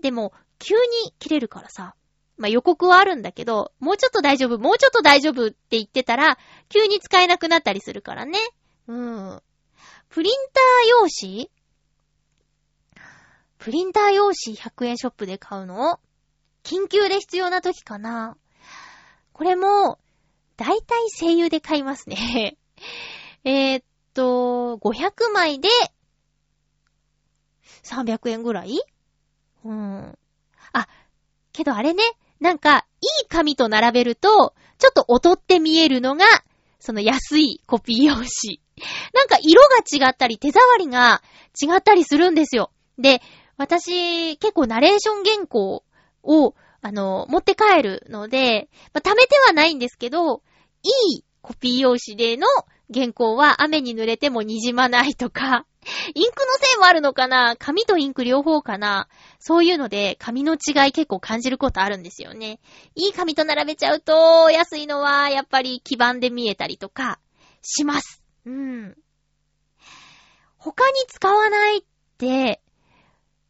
[0.00, 1.94] でも、急に切れるからさ。
[2.36, 6.36] まあ、予告はあるんだけど、もうちょっと大丈夫、もうちょっと大丈夫って言ってたら、
[6.68, 8.38] 急に使えなくなったりするからね。
[8.88, 9.42] うん。
[10.08, 11.50] プリンター用紙？
[13.58, 16.00] プリンター用紙100円ショップで買うの？
[16.64, 18.36] 緊急で必要な時かな
[19.32, 19.98] これも、
[20.56, 22.56] だいたい声優で買いますね。
[23.44, 23.82] えっ
[24.14, 25.68] と、500枚で、
[27.82, 28.80] 300円ぐらい？
[29.64, 30.18] うん。
[30.72, 30.88] あ、
[31.52, 32.02] けどあれね、
[32.40, 36.24] なんか、いい紙と並べると、ちょっと劣って見えるのが、
[36.78, 38.60] その安いコピー用紙。
[39.14, 41.22] なんか色が違ったり、手触りが
[41.60, 42.70] 違ったりするんですよ。
[42.98, 43.22] で、
[43.56, 45.84] 私、結構ナレーション原稿
[46.22, 46.54] を、
[46.84, 50.42] あの、持って帰るので、まあ、貯めてはないんですけど、
[50.82, 52.46] いいコピー用紙での
[52.92, 55.64] 原稿は雨に濡れても滲まないとか、
[56.14, 62.60] インクのせいもあるのかな紙とインク両方かなそういうので、紙の違い結構感じることあるんですよね。
[62.94, 67.18] いい紙と並べちゃうと、安いのはやっぱり基板で見えたりとか、
[67.62, 68.22] します。
[68.44, 68.94] うん。
[70.58, 71.82] 他に使わないっ
[72.18, 72.60] て、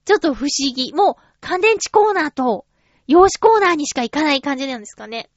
[0.04, 0.92] ちょっと不思議。
[0.92, 2.66] もう、乾電池コーナーと、
[3.06, 5.30] 用紙コーナーにしか行かない感じなんですかね。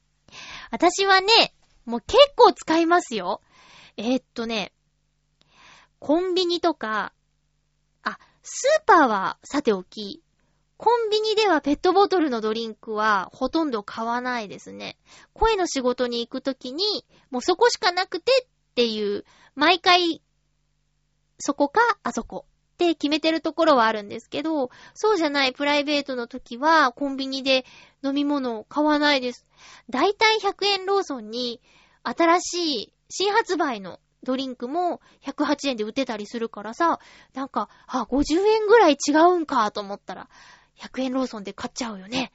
[0.71, 1.27] 私はね、
[1.85, 3.41] もう結構使いますよ。
[3.97, 4.73] えー、っとね、
[5.99, 7.13] コンビニとか、
[8.03, 10.21] あ、スーパーはさておき、
[10.77, 14.97] コンビニではペットボトルのドリンクはほとんど買わないですね。
[15.33, 19.25] 声の仕事に行くときに、もうそこしかなくてっていう、
[19.55, 20.21] 毎回、
[21.39, 22.45] そこか、あそこ
[22.77, 27.65] って決めてるところはあるんですけど、そうじゃないプライベートの時はコンビニで
[28.03, 29.47] 飲み物を買わないです。
[29.89, 31.59] だいたい100円ローソンに
[32.03, 36.99] 新しい新発売のドリンクも108円で売ってたりするからさ、
[37.33, 40.29] なんか、あ、50円ぐらい違うんかと思ったら、
[40.79, 42.31] 100円ローソンで買っちゃうよね。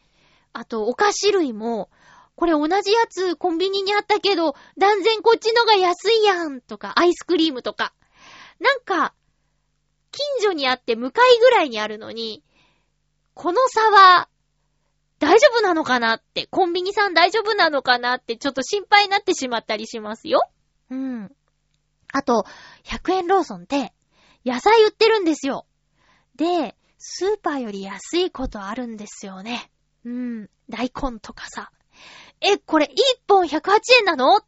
[0.53, 1.89] あと、お菓子類も、
[2.35, 7.93] これ同じやつコンビニにあったけど、断然こっちのが安いやんとか、アイスクリームとか。
[8.59, 9.15] なんか、
[10.13, 12.45] 近所にあって向かいぐらいにあるのに、
[13.35, 14.29] この差は、
[15.19, 20.43] 大丈夫なのかなって、コンビニさん大丈夫なのかなって、ちょっと心配になってしまったりしますよ。
[20.91, 21.35] うん。
[22.13, 22.45] あと、
[22.85, 23.93] 100円ローソンって、
[24.45, 25.67] 野菜売ってるんですよ。
[26.37, 29.71] で、スーパーより安いことあるんですよね。
[30.05, 30.51] うん。
[30.69, 31.71] 大根とかさ。
[32.41, 32.91] え、これ1
[33.29, 34.37] 本108円なの？
[34.37, 34.45] っ、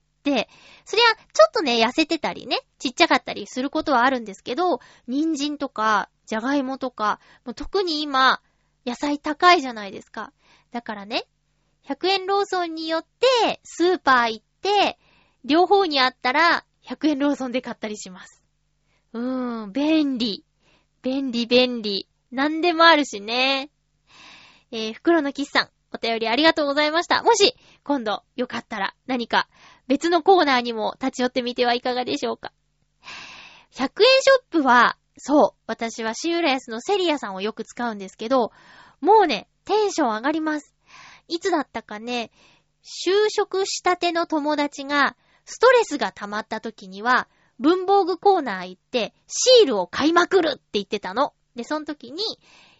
[0.84, 8.40] そりゃ、ちょっとね、痩せてたりね、ちっちゃかったりすることはあるんですけど、人参とか、じゃがいもとか、もう特に今、
[8.86, 10.32] 野菜高いじゃないですか。
[10.72, 11.24] だからね、
[11.86, 14.98] 100円ローソンによって、スーパー行って、
[15.44, 18.42] 両方にあったら、100円ローソンで買ったりします。
[19.12, 20.44] うーん、便利。
[21.02, 22.08] 便利便利。
[22.30, 23.70] なんでもあるしね。
[24.70, 27.22] えー、袋のキスさん、お便りありがとうございました。
[27.22, 29.48] もし、今度、よかったら、何か、
[29.86, 32.52] 別のコーナーにも立ち寄ってみてはいかがでしょうか。
[33.72, 38.52] 100円ショップは、そう、私はシーラヤスのセリアさんをよく使うんですけど、
[39.00, 40.74] もうね、テンション上がります。
[41.28, 42.30] いつだったかね、
[42.82, 51.34] 就職したての友達が、ストレスが溜まった時には、文房具コーナー行って、シールを買いまくるって言ってたの。
[51.54, 52.22] で、その時に、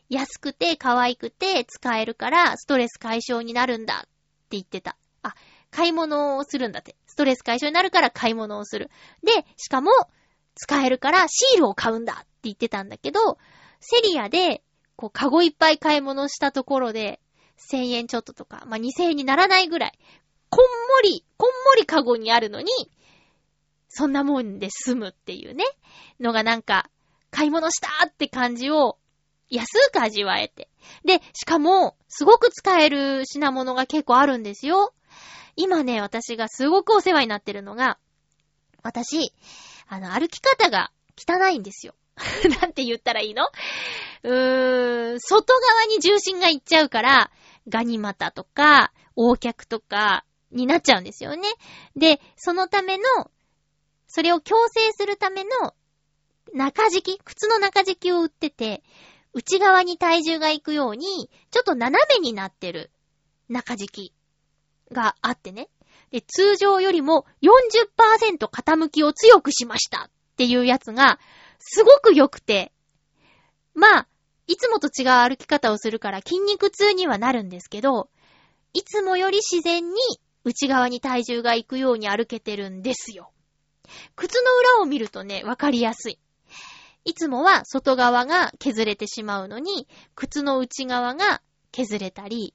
[0.09, 4.09] 安くて可愛くて使えるからストレス解消になるんだって
[4.51, 4.97] 言ってた。
[5.75, 6.95] 買い物をするんだって。
[7.07, 8.91] ストレス解消になるから買い物をする。
[9.25, 9.91] で、しかも、
[10.55, 13.39] 使えるからシールを買うんだって言ってたんだけど、
[13.81, 14.63] セリアで、
[14.95, 17.21] こう、カゴいっぱい買い物したところで、
[17.73, 19.99] 1000円ちょっととか、まあ、2000円にならないぐらい、
[20.49, 20.69] こんも
[21.03, 22.69] り、こんもりカゴにあるのに、
[23.89, 25.65] そんなもんで済むっていうね、
[26.21, 26.89] のがなんか、
[27.33, 28.97] 買い物したって感じを
[29.51, 30.69] 安く味わえて。
[31.05, 34.95] で、しかも、すごく使える品物が結構あるんですよ。
[35.57, 37.99] 今ね、私がすごくお世話になってるのが、
[38.83, 39.33] 私、
[39.89, 41.95] あの、歩き方が汚いんですよ。
[42.61, 43.49] なんて言ったらいいの？
[44.23, 47.31] うーん、外側に重心がいっちゃうから、
[47.69, 51.49] ガニ股とか、横脚とか、になっちゃうんですよね。
[51.97, 53.05] で、そのための、
[54.07, 55.75] それを強制するための
[56.53, 58.83] 中敷き、靴の中敷きを売ってて、
[59.33, 62.93] 内側に体重が行くように、ちょっと斜めになってる
[63.49, 64.15] 中敷き
[64.95, 65.69] があってね。
[66.11, 71.19] で、通常よりも40%傾きを強くしましたっていうやつが、
[71.59, 72.73] すごく良くて、
[73.75, 74.09] まあ、
[74.47, 78.09] いつもと違う歩き方をするから筋肉痛にはなるんですけど、
[78.73, 79.97] いつもより自然に
[80.45, 83.33] 内側に体重が行くように歩けてるんですよ。
[84.17, 86.19] 靴の裏を見るとね、わかりやすい。
[87.05, 92.55] いつもは外側が削れてしまうのに、靴の内側が削れたり、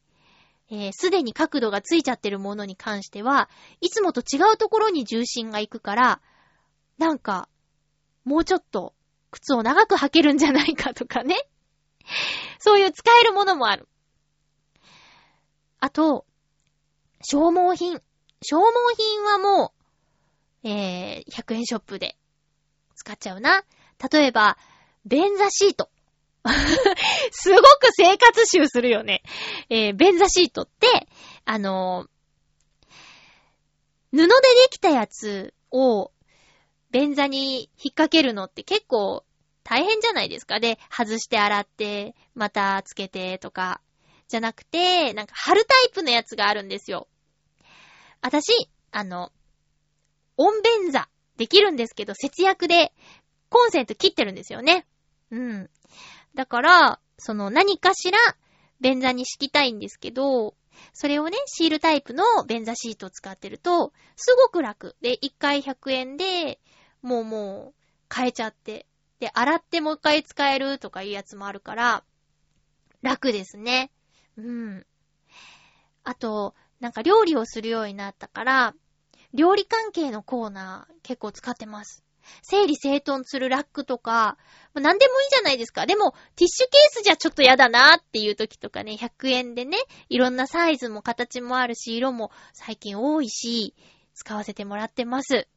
[0.69, 3.49] す、えー、で、に角度がついちゃってるものに関しては、
[3.81, 6.21] いつもと違うところに重心が行くから、
[6.97, 7.49] なんか、
[8.23, 8.93] もうちょっと
[9.31, 11.35] 靴を長く履けるんじゃないかとかね。
[12.59, 13.87] そういう使えるものもある。
[15.79, 16.25] あと、
[17.21, 18.01] 消耗品。
[18.41, 19.73] 消耗品はも
[20.63, 22.17] う、えー、100円ショップで
[22.95, 23.63] 使っちゃうな。
[24.11, 24.57] 例えば、
[25.05, 25.89] 便座シート。
[27.31, 29.23] すごく生活習するよね。
[29.69, 31.07] えー、便座シートって、
[31.45, 34.29] あのー、布でで
[34.71, 36.11] きたやつを
[36.91, 39.23] 便座に引っ掛けるのって結構
[39.63, 40.59] 大変じゃないですか。
[40.59, 43.81] で、外して洗って、またつけてとか。
[44.27, 47.07] じゃなくて、なんか貼るタイプのやつがあるんですよ。
[48.21, 49.31] 私、あの、
[50.37, 52.93] 音便座できるんですけど、節約で
[53.49, 54.85] コンセント切ってるんですよね。
[55.31, 55.69] うん。
[56.35, 58.17] だから、その何かしら
[58.79, 60.55] 便座に敷きたいんですけど、
[60.93, 64.95] それをね、シールタイプの便座シートを使ってると、すごく楽。
[65.01, 66.59] で、1回100円で、
[67.01, 67.73] もうも
[68.09, 68.85] う、変えちゃって。
[69.19, 72.03] で、洗ってもう一回使えるとかいうやつもあるから、
[73.01, 73.91] 楽ですね。
[74.37, 74.85] うん。
[76.03, 78.73] あと、なんか料理をするようになったから、
[79.33, 82.03] 料理関係のコーナー結構使ってます。
[82.41, 84.37] 整理整頓するラックとか、
[84.73, 85.85] まあ、何でもいいじゃないですか。
[85.85, 89.77] でも、ティッシュケースじゃちょっとやだなっていう時とかね、100円でね、
[90.09, 93.75] いろんなサイズも形もあるし、色も最近多いし、
[94.13, 95.47] 使わせてもらってます。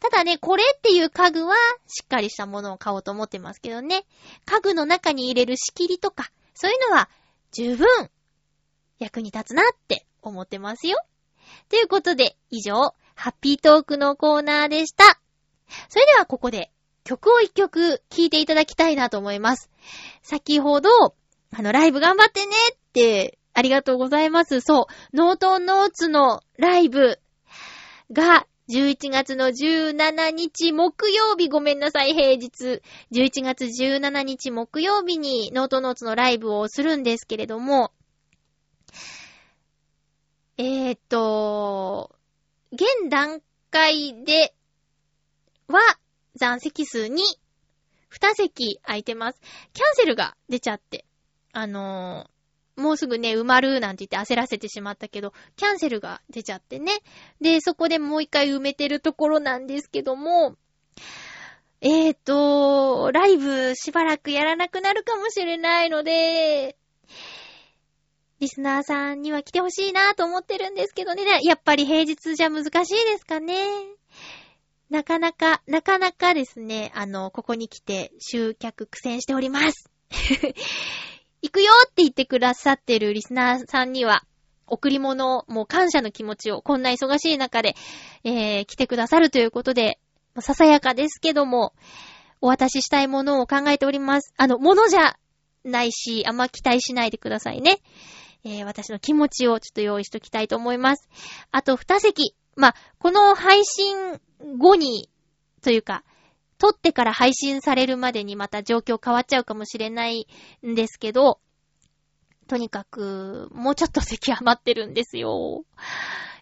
[0.00, 1.54] ただね、これっていう家具は
[1.86, 4.04] しっかりしたものを買おうと思ってますけどね。
[4.44, 7.08] 家具の中に入れる仕切りとか、そういうのは
[7.52, 7.86] 十分
[8.98, 10.98] 役に立つなって思ってますよ。
[11.68, 15.21] ということで、以上、ハッピートークのコーナーでした。
[15.88, 16.70] それではここで
[17.04, 19.70] 曲を一曲聴いていただきたいなと思います。
[20.22, 20.90] 先ほど、
[21.54, 24.60] あの、ライブ頑張ってねって、ありがとうございます。
[24.60, 27.20] そう、ノートンノーツのライブ
[28.12, 32.80] が11月の17日木曜日、ごめんなさい、平日。
[33.12, 37.92] 11月17日木曜日にノートノーツのライブをするんですけれども、
[40.56, 42.14] えー、っと、
[42.72, 44.54] 現段階で
[45.68, 45.80] は
[46.36, 47.22] 残席数に
[48.10, 49.40] 2席空いてます。
[49.72, 51.06] キャンセルが出ちゃって、
[51.52, 56.92] あのー、もうすぐね、埋まるなんて言って焦らせてしまったけど、キャンセルが出ちゃってね。
[57.40, 60.56] で、そこでもう一回埋めてるところなんですけども、
[61.80, 66.76] えーと、ライブしばらくやらなくなるかもしれないので、
[68.38, 71.22] リスナーさんには来てほしいなと思ってるんですけどね。
[71.42, 73.56] やっぱり平日じゃ難しいですかね。
[74.92, 79.90] なかなか、なかなかですね、あの、ここに来て集客苦戦しております。
[81.40, 84.22] 行くよって言ってくださってるリスナーさんには、
[84.66, 87.74] 贈り物、もう感謝の気持ちを、こんな忙しい中で、
[88.22, 89.98] えー、来てくださるということで、
[90.40, 91.72] ささやかですけども、
[92.42, 94.34] お渡ししたいものを考えております。
[94.36, 95.16] あの、ものじゃ
[95.64, 97.78] ないし、あんま期待しないでくださいね。
[98.44, 101.08] えー、私の気持ちをちょっと用意しときたいと思います。
[101.50, 102.34] あと二席。
[102.54, 104.20] まあ、この配信
[104.58, 105.08] 後に、
[105.62, 106.04] というか、
[106.58, 110.28] 撮ってから配信されるまでにまた状況変わっちゃうかもしれない
[110.66, 111.40] んですけど、
[112.48, 115.64] とにかく、もうちょっと席余ってるんですよ。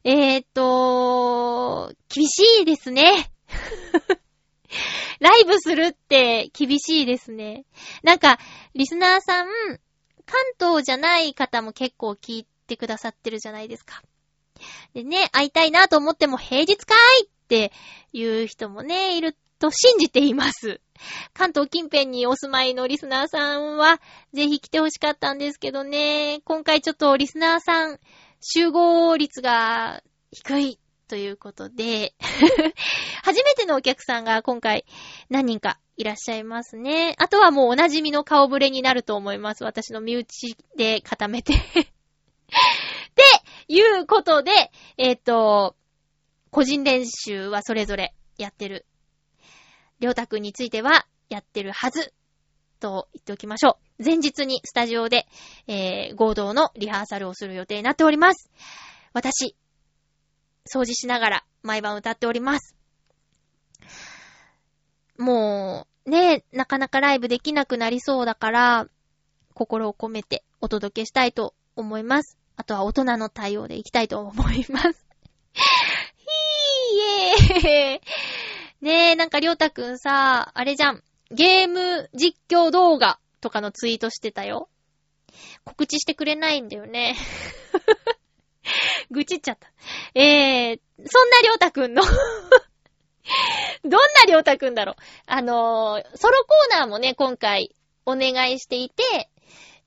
[0.03, 3.30] えーと、厳しいですね。
[5.20, 7.64] ライブするって厳しいですね。
[8.03, 8.38] なんか、
[8.74, 9.46] リスナーさん、
[10.31, 14.01] 関東じゃない方も結構聞いてくださってるじゃないですか。
[14.95, 17.72] でね、会いたいなと思っても平日かいって
[18.12, 20.81] いう人もね、いると信じています。
[21.33, 24.01] 関東近辺にお住まいのリスナーさんは、
[24.33, 27.99] ぜひ来てほしかったんですけどね、今回ちょっとリスナーさん
[28.41, 30.80] 集合率が低い
[31.11, 32.15] ということで
[33.25, 34.85] 初めてのお客さんが今回
[35.29, 37.17] 何人かいらっしゃいますね。
[37.19, 39.65] あとはもうお馴染みの顔ぶれになると思います。
[39.65, 41.91] 私の身内で固めて って
[43.67, 44.53] いうことで、
[44.99, 45.75] えっ、ー、と、
[46.53, 48.87] 個人練習はそれぞれやってる。
[49.99, 52.15] りょうたくんについてはやってるはず。
[52.79, 54.05] と言っておきましょう。
[54.05, 55.27] 前日にスタジオで、
[55.67, 58.49] えー、合同のリハーサルをする予定になっております。
[59.13, 59.57] 私、
[60.67, 62.75] 掃除しながら毎晩歌っております。
[65.19, 68.89] もう、ね、なかなかライブできなくなりそうだから、
[69.55, 72.39] 心を込めてお届けしたいと思います。
[72.57, 75.07] あとは大人の対応でいきたいと思います。
[75.53, 78.01] ひーイエー
[78.81, 81.03] ねえ、なんかりょうたくんさ、あれじゃん。
[81.31, 84.69] ゲーム実況動画とかのツイートしてたよ。
[85.65, 87.17] 告知してくれないんだよね。
[89.11, 89.71] 愚痴っちゃった。
[90.15, 92.03] えー、そんなりょうたくんの
[93.85, 94.97] どんなりょうたくんだろう。
[95.27, 97.75] あのー、ソロコーナーもね、今回
[98.07, 99.31] お願いしていて、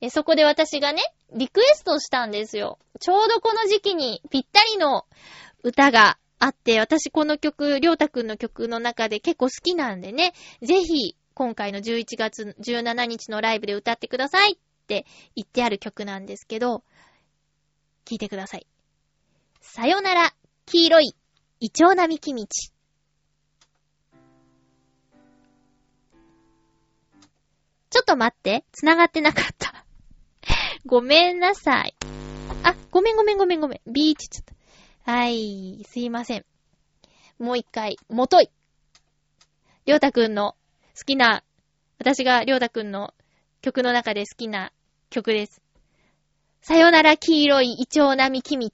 [0.00, 1.02] えそこで私がね、
[1.32, 2.78] リクエストしたんですよ。
[3.00, 5.06] ちょうどこの時期にぴったりの
[5.62, 16.84] 歌があって、私この曲、りょうたくんの曲の中で結構好きなんでね、ぜひ、今回の11月17日のライブで歌ってくださいって言ってある曲なんですけど、
[18.04, 18.66] 聞いてください。
[19.60, 20.34] さよなら、
[20.66, 21.14] 黄色い、
[21.60, 22.46] イチョウ並木道。
[27.90, 29.86] ちょっと待って、繋がってなかった。
[30.84, 31.94] ごめんなさい。
[32.62, 33.92] あ、ごめんごめんごめんごめん。
[33.92, 34.54] ビーチちょっと。
[35.10, 36.44] はい、すいません。
[37.38, 38.50] もう一回、もとい。
[39.86, 40.56] りょうたくんの
[40.96, 41.44] 好きな、
[41.98, 43.14] 私がりょうたくんの
[43.60, 44.72] 曲の中で好きな
[45.10, 45.63] 曲です。
[46.66, 48.70] さよなら黄色いイチョウ並木道。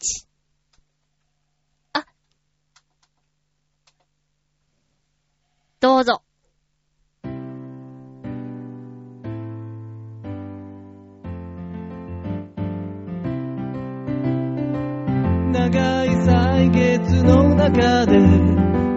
[1.92, 2.06] あ。
[5.80, 6.22] どうぞ。
[15.52, 18.20] 長い歳月の中で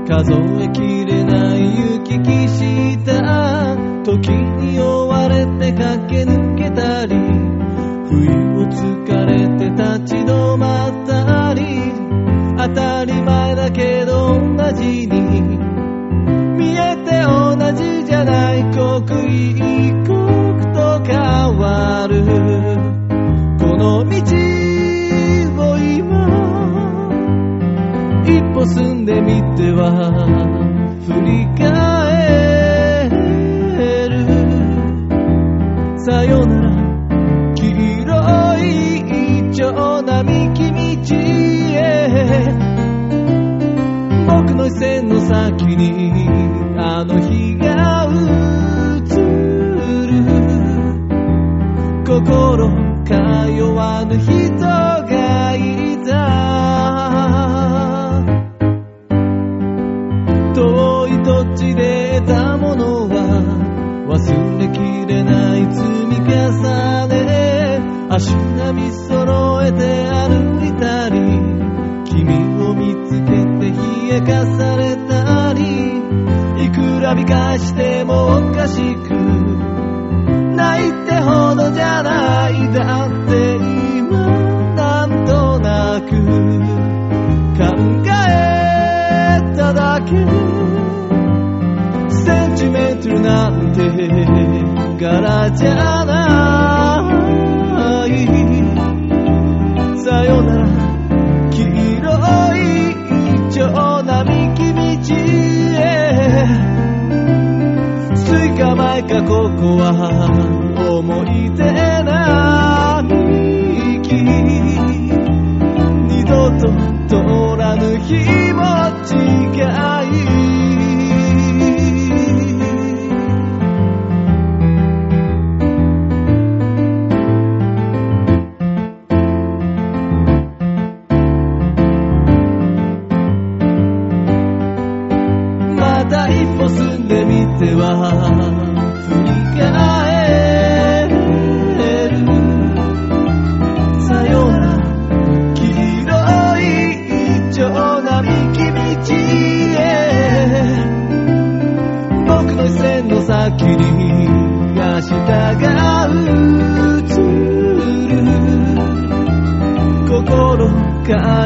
[0.07, 1.63] 数えきれない
[1.97, 7.53] 行き来した時に追われて駆け抜けたり
[8.14, 8.78] 不意をつ
[9.11, 11.91] かれて立ち止まったり
[12.57, 15.41] 当たり前だけど同じに
[16.55, 20.14] 見えて同じじゃない刻一刻
[20.74, 21.18] と変
[21.57, 22.24] わる。
[23.59, 24.16] この道
[25.57, 26.11] を今
[28.26, 29.82] 一歩進んでみては
[31.07, 33.09] 振り返
[34.09, 34.14] る。
[36.05, 36.53] さよなら。
[44.80, 46.28] 線の先に
[46.78, 50.13] あの日が映る。
[52.05, 52.69] 心
[53.05, 53.13] 通
[53.76, 54.42] わぬ日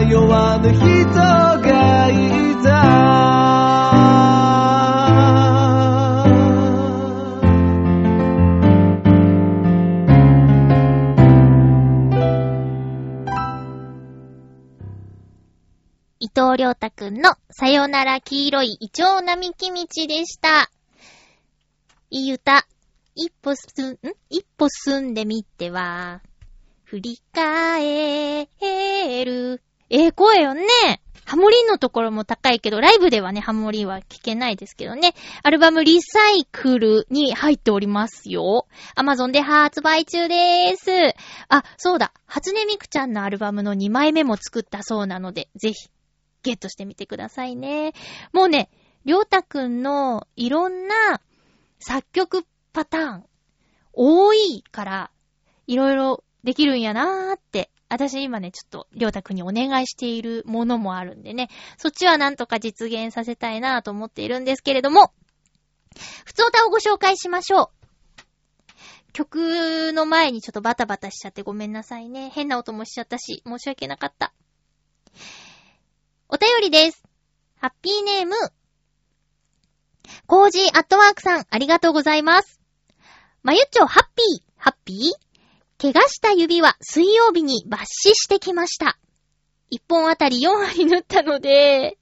[0.06, 2.14] 通わぬ人がい
[2.64, 3.18] た
[16.20, 20.70] 伊藤良太くんのさよなら黄色いイチョウ並木道でした。
[22.12, 22.68] いい歌。
[23.16, 23.98] 一歩すん、ん？
[24.30, 26.22] 一歩進んでみては、
[26.84, 28.48] 振り返
[29.26, 29.64] る。
[29.90, 30.64] ええ声よね。
[31.28, 35.14] ハモリンのところも高いけど、ライブではね、ハモリンは聞けないですけどね。
[35.44, 38.66] アルバムリサイクルに入っておりますよ。
[38.96, 40.90] アマゾンで発売中でーす。
[41.50, 42.14] あ、そうだ。
[42.26, 45.90] 初音ミクちゃんのアルバムの2枚目も作ったそうなので、ぜひ、
[46.44, 47.92] ゲットしてみてくださいね。
[48.32, 48.70] もうね、
[49.04, 51.22] りょうたくんのいろんな
[51.80, 53.26] 作曲パターン、
[53.92, 55.12] 多いから、
[55.66, 65.14] いろいろできるんやなーって、私今ね、ちょっとりょうたくんにお願いしているものもあるんでね、そっちはなんとか実現させたいなぁと思っているんですけれども、
[66.26, 67.70] 普通歌をご紹介しましょう。
[69.14, 72.30] 曲の前にちょっとバタバタしちゃってごめんなさいね。
[72.30, 74.34] 変な音もしちゃったし、申し訳なかった。
[76.30, 77.04] お便りです。
[77.60, 78.36] ハッピーネーム、
[80.28, 82.62] コージーアットワークさん、ありがとうございます。
[83.42, 85.27] まゆっちょ、ハッピー、ハッピー？
[85.80, 88.98] 怪我した指は水曜日に抜歯してきました。
[89.72, 92.00] 1本あたり4針縫ったので、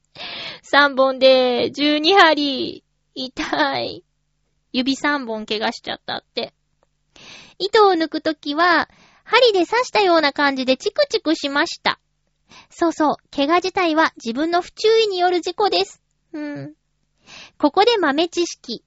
[0.72, 2.84] 3本で12針。
[3.16, 4.04] 痛い。
[4.72, 6.54] 指3本怪我しちゃったって。
[7.60, 8.90] 糸を抜くときは、
[9.26, 12.00] 針で刺したような感じでチクチクしました。
[12.70, 16.02] そうそう、怪我自体は自分の不注意による事故です。
[16.32, 16.76] うん。
[17.58, 18.86] ここで豆知識。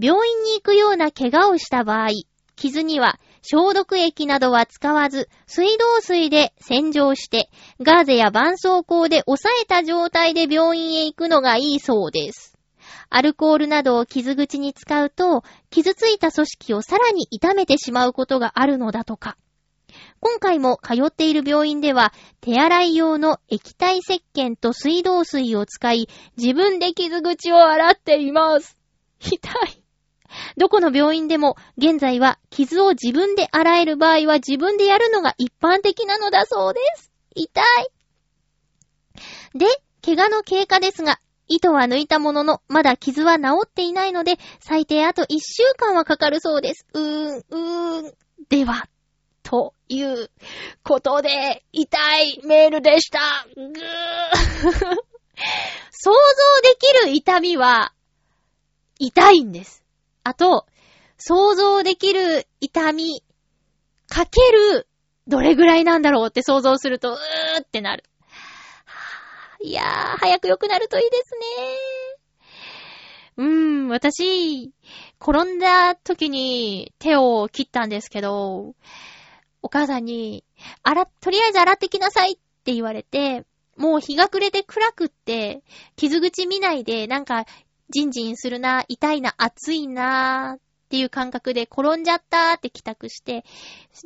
[0.00, 2.10] 病院に行くような怪我をした場合、
[2.54, 12.58] 傷には消毒液などは使わず、水道水で洗浄して、ガーゼや絆創膏で押さえた状態で病院へ行くのがいいそうです。
[13.10, 19.36] アルコールなどを傷口に使うと、傷ついた組織をさらに痛めてしまうことがあるのだとか。
[20.20, 28.76] 今回も通っている病院では、手洗い用の液体石鹸と水道水を使い、自分で傷口を洗っています。
[29.20, 29.36] 痛
[29.66, 29.87] い。
[30.56, 37.12] どこの病院でも、現在は傷を自分で洗える場合は自分でやるのが一般的なのだそうです。
[37.34, 37.64] 痛い。
[39.58, 39.66] で、
[40.04, 46.86] 怪我の経過ですが、糸は抜いたものの、まだ傷は治っていないので、最低あと1週間はかかるそうです。
[46.92, 48.14] うーん、うーん。
[48.50, 48.88] では、
[49.42, 50.30] という
[50.82, 53.46] ことで、痛いメールでした。
[53.56, 53.68] ぐー。
[55.90, 57.92] 想像できる痛みは、
[58.98, 59.77] 痛いんです。
[60.28, 60.66] あと、
[61.16, 63.24] 想像できる痛み、
[64.08, 64.86] かける、
[65.26, 68.04] どれぐらいなんだろうって想像すると、うーってなる。
[69.62, 69.86] いやー、
[70.18, 71.34] 早く良くなるといいです
[73.38, 73.38] ね。
[73.38, 74.70] うーん、私、
[75.18, 78.74] 転んだ時に手を切ったんですけど、
[79.62, 80.44] お母さんに、
[80.82, 83.46] あら、とりあえず洗ってきなさいって言われて、
[83.78, 85.62] もう日が暮れて暗くって、
[85.96, 87.46] 傷口見ないで、なんか、
[87.90, 93.44] ジンジンするな、痛いな、熱いな、っていう感覚で転んじゃったって帰宅して、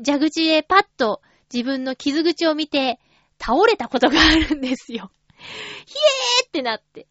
[0.04, 1.20] 蛇口でパッと
[1.52, 2.98] 自分の傷口を見て、
[3.38, 5.10] 倒れたことがあるんですよ。
[5.36, 5.96] ひ
[6.42, 7.06] えーってなって。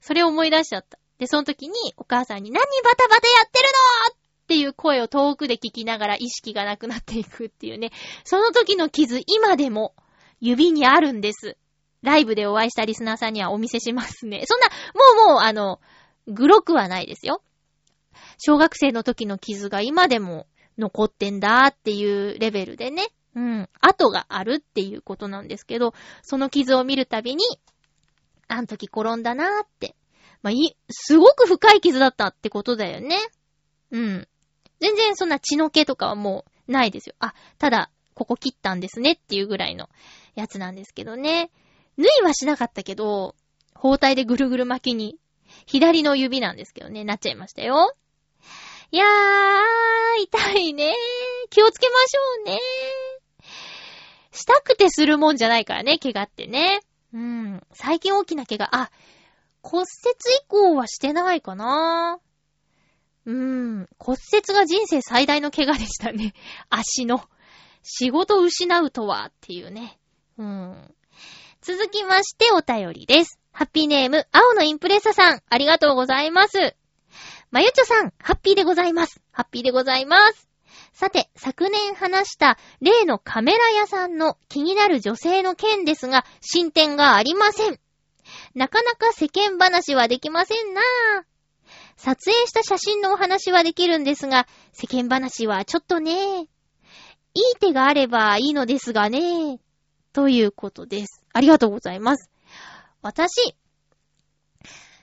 [0.00, 0.98] それを思い出しちゃった。
[1.18, 3.64] で、その時にお母さんに何バタバタやってる
[4.10, 4.14] の？
[4.14, 4.16] っ
[4.48, 7.90] ていう声を遠くで聞きながら意識がなくなっていくっていうね。
[8.24, 9.94] その時の傷、今でも
[10.40, 11.58] 指にあるんです。
[12.02, 14.44] ライブでお会いしたリスナーさんにはお見せしますね。
[14.46, 14.66] そんな、
[15.16, 15.80] もうもう、あの、
[16.26, 17.42] グロくはないですよ。
[18.38, 20.46] 小学生の時の傷が今でも
[20.78, 23.08] 残ってんだっていうレベルでね。
[23.34, 23.68] うん。
[23.80, 27.44] 跡があるっていうことなんですけど、その傷を見るたびに、
[28.46, 29.94] あの時転んだなーって。
[30.42, 33.18] まあ、い、すごく深い傷だったってことだよね。
[33.90, 34.28] うん。
[34.80, 37.14] 全然そんな血の気とかはもうないですよ。
[37.18, 39.88] あ、ただ、ここ切ったんですねっていうぐらいの
[40.34, 41.50] やつなんですけどね。
[41.98, 43.34] 縫いはしなかったけど、
[43.74, 45.18] 包帯でぐるぐる巻きに、
[45.66, 47.94] 左の指なんですけどね、なっちゃいましたよ。
[48.90, 50.94] いやー、痛いね
[51.50, 52.58] 気をつけましょうね
[54.32, 56.80] したくてするもんじゃないからね、怪我ってね。
[57.12, 57.62] うん。
[57.72, 58.90] 最近大きな怪我、あ、
[59.62, 59.86] 骨折
[60.42, 62.20] 以降はしてないかな
[63.26, 63.88] うーん。
[63.98, 66.34] 骨折が人生最大の怪我でしたね。
[66.70, 67.22] 足の。
[67.82, 69.98] 仕事失うとは、っていうね。
[70.38, 70.94] うん。
[71.68, 73.38] 続きましてお便りです。
[73.52, 76.74] ハッピーネーム、青のインプレッサさん、ありがとうございます。
[77.50, 79.20] まゆちょさん、ハッピーでございます。
[79.32, 80.48] ハッピーでございます。
[80.94, 87.78] さて、昨年話した例のカメラ屋さんの気になる女性の件ですが、進展がありません。
[88.54, 91.24] なかなか世間話はできませんなぁ。
[91.98, 96.44] 撮影した写真のお話はできるんですが、世間話はちょっとね。
[96.44, 96.48] いい
[97.60, 99.60] 手があればいいのですがね。
[100.14, 101.27] ということです。
[101.32, 102.30] ありがとうございます。
[103.02, 103.54] 私、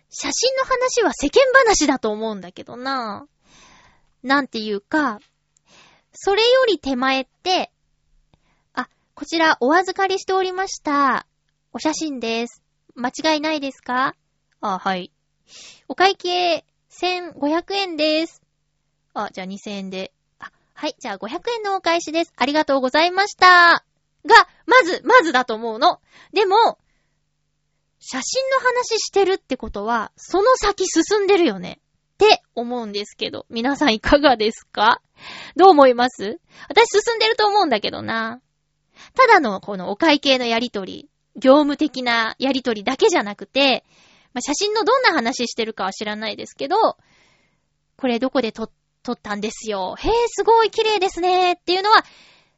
[0.09, 3.27] 写真の話は世間話だと思うんだけどな。
[4.23, 5.19] なんていうか、
[6.13, 7.71] それより手前って、
[8.73, 11.27] あ、こちらお預かりしておりました。
[11.73, 12.63] お写真です。
[12.95, 14.15] 間違いないですか？
[14.61, 15.11] あ、はい。
[15.87, 18.41] お会計1500円です。
[19.13, 20.13] あ、じゃあ2000円で。
[20.39, 20.95] あ、はい。
[20.97, 22.33] じゃあ500円のお返しです。
[22.37, 23.85] ありがとうございました。
[24.25, 26.01] が、まず、まずだと思うの。
[26.33, 26.77] でも、
[27.99, 31.79] 写真の話してるってことは、その先進んでるよね。
[32.13, 35.01] って思うんですけど、皆さんいかがですか？
[35.57, 36.39] どう思います？
[36.69, 38.41] 私進んでると思うんだけどな。
[39.15, 43.83] ただのこのお会計のやりとり、業務的なやりとりだけじゃなくて、
[44.33, 46.77] まあ、写真のどんな話してるかは知らないですけど、
[47.97, 48.69] これどこで撮、っ
[49.21, 49.95] たんですよ。
[49.97, 51.53] へえ、すごい綺麗ですね。
[51.53, 52.05] っていうのは、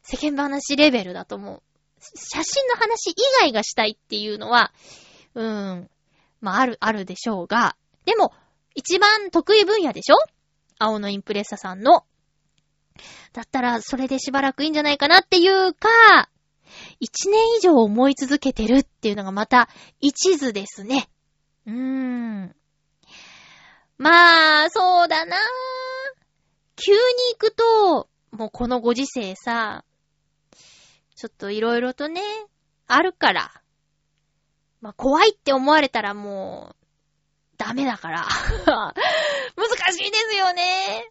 [0.10, 1.62] 世間話レベルだと思う。
[2.00, 4.72] 写真の話以外がしたいっていうのは、
[5.36, 5.90] うーん、
[6.40, 8.34] まあ、ある、あるでしょうが、でも、
[8.74, 10.16] 一番得意分野でしょ？
[10.80, 12.06] 青のインプレッサさんの。
[13.34, 15.90] だったら、それでしばらくいいんじゃないかなっていうか、
[17.00, 19.68] 一年以上思い続けてるっていうのがまた、
[20.00, 21.10] 一途ですね。
[21.66, 22.56] うーん。
[23.98, 25.36] まあ、そうだな
[26.76, 27.00] 急に
[27.34, 29.84] 行くと、もうこのご時世さ、
[31.18, 32.22] ちょっといろいろとね、
[32.86, 33.52] あるから。
[34.82, 36.86] まあ、怖いって思われたらもう、
[37.58, 38.20] ダメだから。
[39.58, 41.10] 難しいですよね。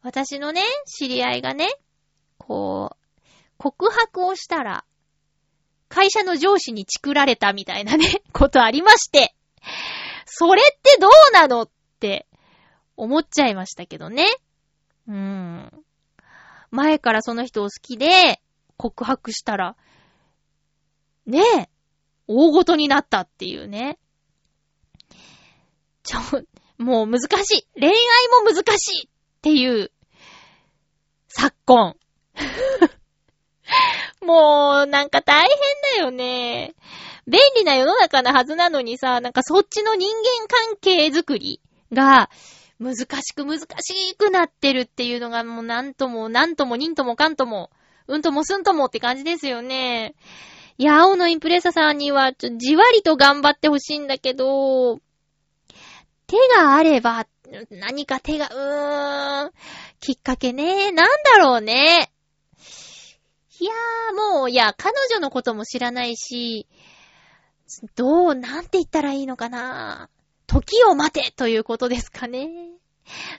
[0.00, 1.68] 私のね、知り合いがね、
[2.38, 3.22] こう、
[3.58, 4.86] 告白をしたら、
[5.90, 9.34] 会社の上司にチクられたみたいなね、 ことありまして、
[10.24, 12.26] それってどうなのって
[12.96, 14.24] 思っちゃいましたけどね。
[15.06, 15.84] うーん。
[16.70, 18.40] 前からその人を好きで
[18.80, 19.76] 告白したら、
[21.26, 21.68] ねえ、
[22.26, 23.98] 大ごとになったっていうね。
[26.02, 26.18] ちょ、
[26.78, 27.66] もう難しい。
[27.78, 27.92] 恋愛
[28.42, 29.10] も難しいっ
[29.42, 29.92] ていう、
[31.28, 31.94] 昨今。
[34.24, 35.50] もう、なんか大変
[35.98, 36.74] だよね。
[37.26, 41.60] 便利な世の中なはずなのにさ、なんかそっちの人間関係づくり
[41.92, 42.30] が、
[42.78, 47.70] 難しく難しくなってるっていうのがもうなんとも、なんとも、にんともかんとも、
[48.10, 50.14] うんともすんともって感じですよね。
[50.78, 54.98] いや、青のインプレッサさんには、じわりと頑張ってほしいんだけど、
[56.26, 57.26] 手があれば、
[57.70, 59.52] 何か手が、うーん、
[60.00, 62.10] きっかけね、なんだろうね。
[63.60, 66.66] いやー、もう、いや、彼女のことも知らないし、
[67.94, 70.08] どう、なんて言ったらいいのかな。
[70.46, 72.48] 時を待てということですかね。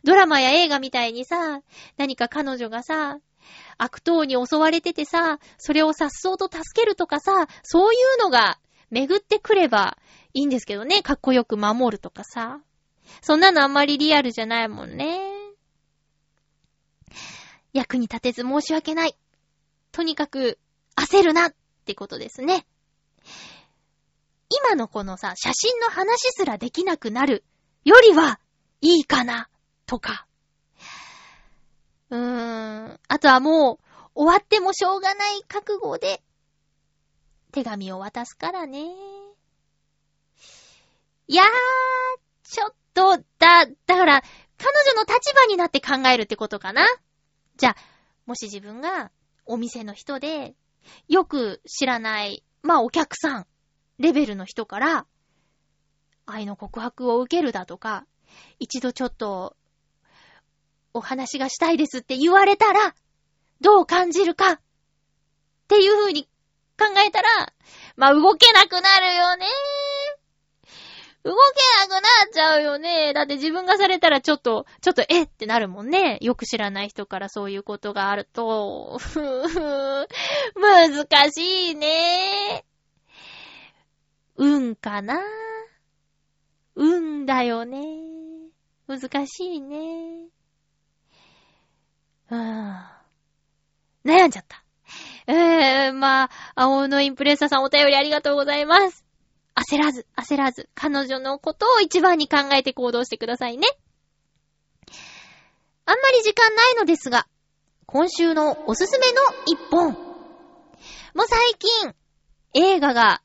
[0.03, 1.61] ドラマや映画みたいにさ、
[1.97, 3.19] 何か彼女がさ、
[3.77, 9.97] 悪党に襲われててさ、それを颯爽と助けるとかさ、そういうのが巡ってくれば
[10.33, 11.01] いいんですけどね。
[11.01, 12.61] かっこよく守るとかさ。
[13.21, 15.19] そんなのあんまりリアルじゃないもんね。
[17.73, 19.17] 役に立てず申し訳ない。
[19.91, 20.59] とにかく
[20.95, 22.65] 焦るなってことですね。
[24.49, 27.43] 今のこのさ、写真の話すらできなくなる
[27.85, 28.39] よりは
[28.81, 29.49] いいかな、
[29.85, 30.25] とか。
[32.11, 32.99] うーん。
[33.07, 36.21] あとはもう、終わってもしょうがない覚悟で、
[37.51, 38.85] 手紙を渡すからね。
[41.27, 41.45] いやー、
[42.43, 44.21] ちょっと、だ、だから、
[44.57, 46.85] 彼女の立場になって考えるってことかな。
[47.55, 47.75] じゃあ、
[48.25, 49.11] もし自分が
[49.45, 50.53] お店の人で、
[51.07, 53.47] よく知らない、まあお客さん、
[53.99, 55.05] レベルの人から、
[56.25, 58.05] 愛の告白を受けるだとか、
[58.59, 59.55] 一度ちょっと、
[60.93, 62.95] お話がしたいですって言われたら、
[63.61, 64.59] どう感じるかっ
[65.67, 66.23] ていう風に
[66.77, 67.53] 考えたら、
[67.95, 69.45] まあ動けなくなるよね。
[71.23, 72.01] 動けなくなっ
[72.33, 73.13] ちゃうよね。
[73.13, 76.17] だって自分がされたらちょっと、ちょっとえってなるもんね。
[76.19, 80.07] よく知らない人からそういうことがあると、ふふ
[80.55, 82.65] 難しいね。
[84.35, 85.21] 運かな？
[86.73, 87.79] 運だよね。
[88.87, 90.25] 難しいね。
[92.31, 92.75] うーん。
[94.03, 94.63] 悩んじゃった。
[95.27, 99.05] えー、まあ、青のインプレッサーさんお便りありがとうございます。
[99.55, 103.67] 焦らず、焦らず、彼女のことを一番に考えて行動してくださいね。
[105.85, 107.27] あんまり時間ないのですが、
[107.85, 109.91] 今週のおすすめの一本。
[111.13, 111.93] もう最近、
[112.53, 113.21] 映画が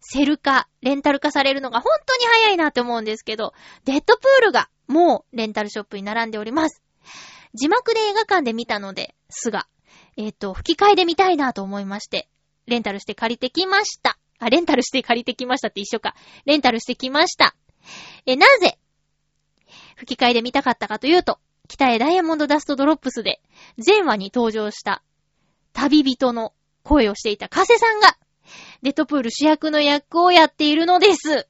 [0.00, 3.52] セル化、レンタル化されるのが本当に早いなって思うんですけど、
[3.84, 6.80] デッドプールがもうレンタルショップに並んでおります。
[7.56, 9.66] 字幕で映画館で見たので、すが、
[10.16, 12.28] えっ、と、吹き替えで見たいなと思いまして、
[12.66, 14.18] レンタルして借りてきました。
[14.38, 16.14] あ、レンタルして借りてきましたって一緒か。
[16.44, 17.56] レンタルしてきました。
[18.26, 18.78] え、なぜ、
[19.96, 21.38] 吹き替えで見たかったかというと、
[21.68, 23.40] 北へダイヤモンドダストドロップスで、
[23.84, 25.02] 前話に登場した、
[25.72, 26.52] 旅人の
[26.82, 28.18] 声をしていたカセさんが、
[28.82, 31.48] デッドプール主役の役をやっているのです。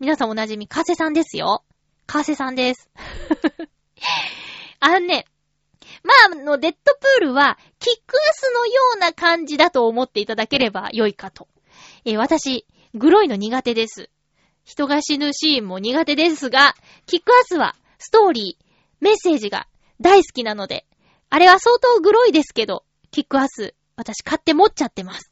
[0.00, 1.64] 皆さんおなじみ、カセさんですよ。
[2.06, 2.90] カセさんです。
[4.80, 5.26] あのね、
[6.04, 11.48] まあ、あの、デッドプールは、キックアスのような感じだと思っていただければ良いかと。
[12.04, 14.10] えー私、グロいの苦手です。
[14.64, 16.74] 人が死ぬシーンも苦手ですが、
[17.06, 18.64] キックアスは、ストーリー、
[19.00, 19.66] メッセージが
[20.00, 20.86] 大好きなので、
[21.30, 25.30] あれは相当グロいですけど、キックアス、私買って持っちゃってます。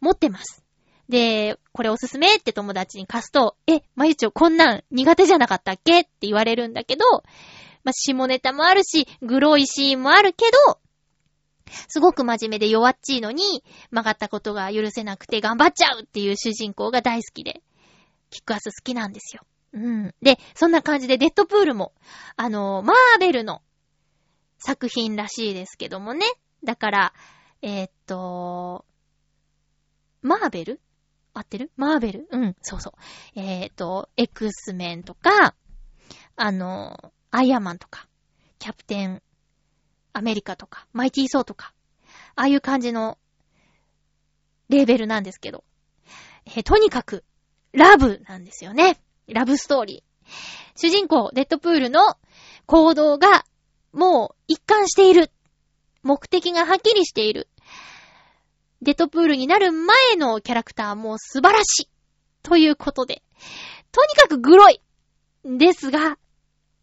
[0.00, 0.62] 持ってます。
[1.08, 6.00] で、これおすすめって友達に貸すと、え、まゆちょこんなん苦手じゃなかったっけ？
[6.00, 7.04] って言われるんだけど、
[7.86, 10.80] まあ、下ネタもあるし、グロいシーンもあるけど、
[11.86, 13.62] すごく真面目で弱っちいのに、
[13.92, 17.62] 曲がったことが許せなくて頑張っちゃうっていう主人公が大好きで、
[18.30, 19.42] キックアス好きなんですよ。
[19.72, 20.14] うん。
[20.20, 21.92] で、そんな感じでデッドプールも、
[22.34, 23.62] あの、マーベルの
[24.58, 26.26] 作品らしいですけどもね。
[26.64, 27.14] だから、
[27.62, 28.84] えーっと、
[30.22, 30.80] マーベル？
[31.34, 31.70] 合ってる？
[31.76, 32.28] マーベル？
[32.32, 32.94] うん、そうそ
[33.36, 33.40] う。
[33.40, 35.54] えーっと、X メンとか、
[36.34, 38.08] あの、アイアマンとか、
[38.58, 39.22] キャプテン
[40.14, 41.74] アメリカとか、マイティーソーとか、
[42.34, 43.18] ああいう感じの
[44.70, 45.62] レーベルなんですけど。
[46.46, 47.24] えとにかく、
[47.72, 48.98] ラブなんですよね。
[49.28, 50.80] ラブストーリー。
[50.80, 52.16] 主人公、デッドプールの
[52.64, 53.44] 行動が、
[53.92, 55.30] もう一貫している。
[56.02, 57.50] 目的がはっきりしている。
[58.80, 61.90] デッドプールになる前のキャラクターも素晴らしい。
[62.42, 63.22] ということで。
[63.92, 64.80] とにかくグロい。
[65.44, 66.16] ですが、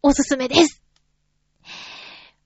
[0.06, 0.82] おすすめです。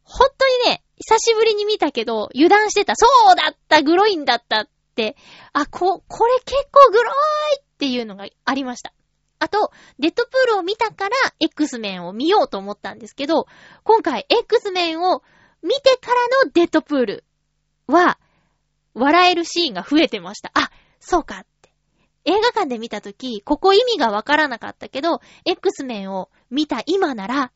[0.05, 2.95] 本当にね、久しぶりに見たけど、油断してた。
[2.95, 5.17] そうだったグロいんだったって。
[5.53, 7.15] あ、こ、これ結構グロい
[7.61, 8.93] っていうのがありました。
[9.41, 13.49] あと、デッドプールを見たから、X メンを見ようと思ったんですけど、
[13.83, 15.25] 今回 X メンを
[15.61, 17.25] 見てからのデッドプール
[17.89, 18.21] は、
[18.95, 20.53] 笑えるシーンが増えてました。
[20.55, 21.45] あ、そうか。
[22.25, 27.53] 映画館で見たとき、ここ意味がわからなかったけど、X メンを見た今なら、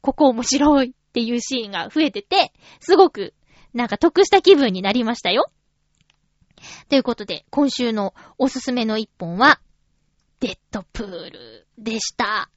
[0.00, 3.34] ここ面白いっていうシーンが増えてて、すごく、
[3.72, 5.50] なんか得した気分になりましたよ。
[6.88, 9.60] ということで、今週のおすすめの一本は、
[10.40, 12.50] デッドプールでした。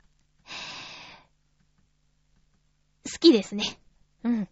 [3.05, 3.79] 好きですね。
[4.23, 4.49] うん。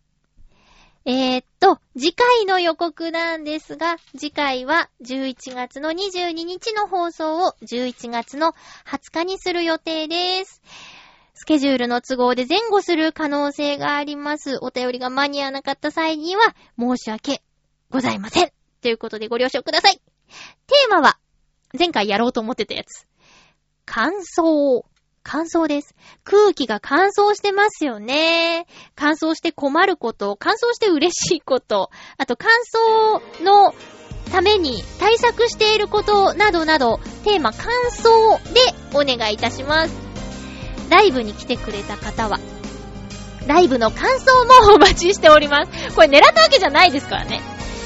[1.07, 8.53] えー、っと、次回の予告なんですが、次回は11月の22日の放送を11月の
[8.87, 10.63] 20日にする予定です。
[11.35, 14.57] スケジュールの都合で前後する可能性があります。
[14.61, 17.43] お便りが間に合わなかった際には申し訳
[17.91, 18.51] ございません。
[18.81, 19.97] ということでご了承ください。
[19.97, 21.19] テーマは、
[21.77, 23.05] 前回やろうと思ってたやつ。
[23.85, 24.83] 乾燥。
[25.28, 25.95] 乾燥です。
[26.23, 28.67] 空気が乾燥してますよね。
[28.95, 32.51] 乾燥して困ること、乾燥して嬉しいこと、あと乾
[33.41, 33.73] 燥の
[34.32, 38.61] ために対策していることなどなど、テーマ乾燥で
[38.93, 39.95] お願いいたします。
[40.91, 42.39] ライブに来てくれた方は、
[43.47, 45.95] ライブの感想もお待ちしております。
[45.95, 47.41] これ狙ったわけじゃないですからね。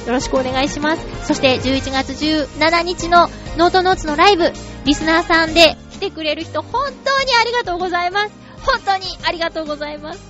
[0.05, 1.05] よろしくお願いします。
[1.25, 4.51] そして11月17日のノートノーツのライブ、
[4.83, 8.33] リスナーさんで来てくれる人本当にありがとうございます。
[8.61, 10.21] 本当にありがとうございます。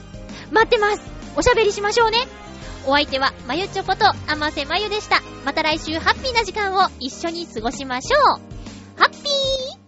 [0.51, 1.01] 待ってます。
[1.35, 2.17] おしゃべりしましょうね。
[2.87, 5.21] お相手は、まゆちょこと、あませまゆでした。
[5.45, 8.21] また来週ハッピーな時間を一緒に過ごしましょう。
[8.99, 9.79] ハッピー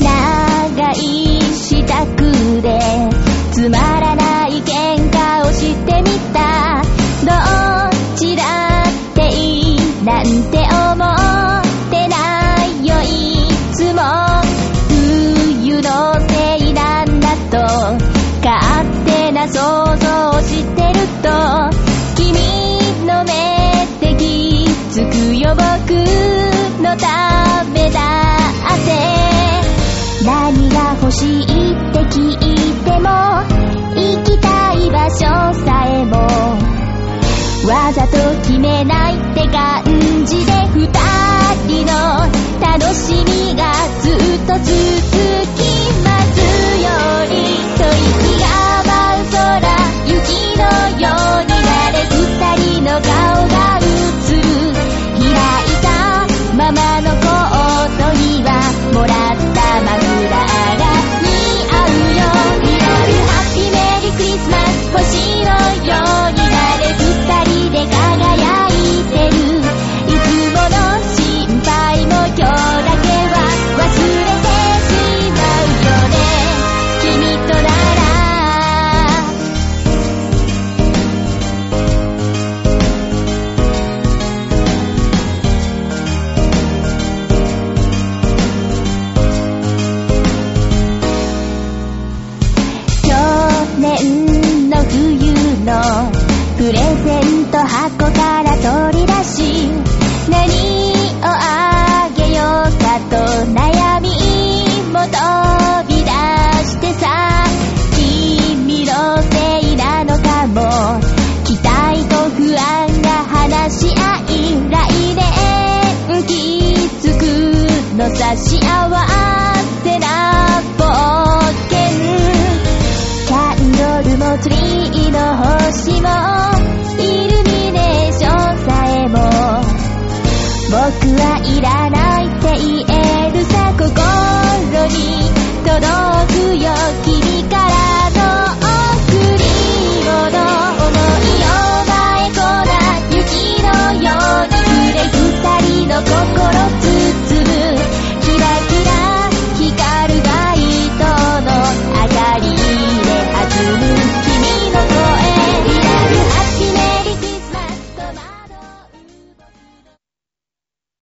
[0.00, 2.78] 長い支度で
[3.52, 3.97] つまらない喧嘩を
[6.28, 6.82] してみた。
[7.24, 7.30] ど
[8.16, 8.42] ちら
[8.82, 13.06] っていいなんて思ってないよい
[13.74, 14.02] つも
[14.88, 17.56] 冬のせいなんだと
[18.44, 19.58] 勝手な想
[19.96, 21.28] 像してると
[22.16, 22.26] 君
[23.06, 23.30] の目
[24.00, 25.90] で気づくよ僕
[26.82, 27.98] のためだ
[28.74, 28.88] って。
[30.24, 31.47] 何が欲しい
[35.08, 35.24] 場所
[35.64, 36.18] さえも。
[37.66, 39.82] わざと決めないって感
[40.26, 40.86] じで二
[41.66, 41.92] 人の
[42.60, 44.68] 楽しみがずっと続
[45.34, 45.37] く。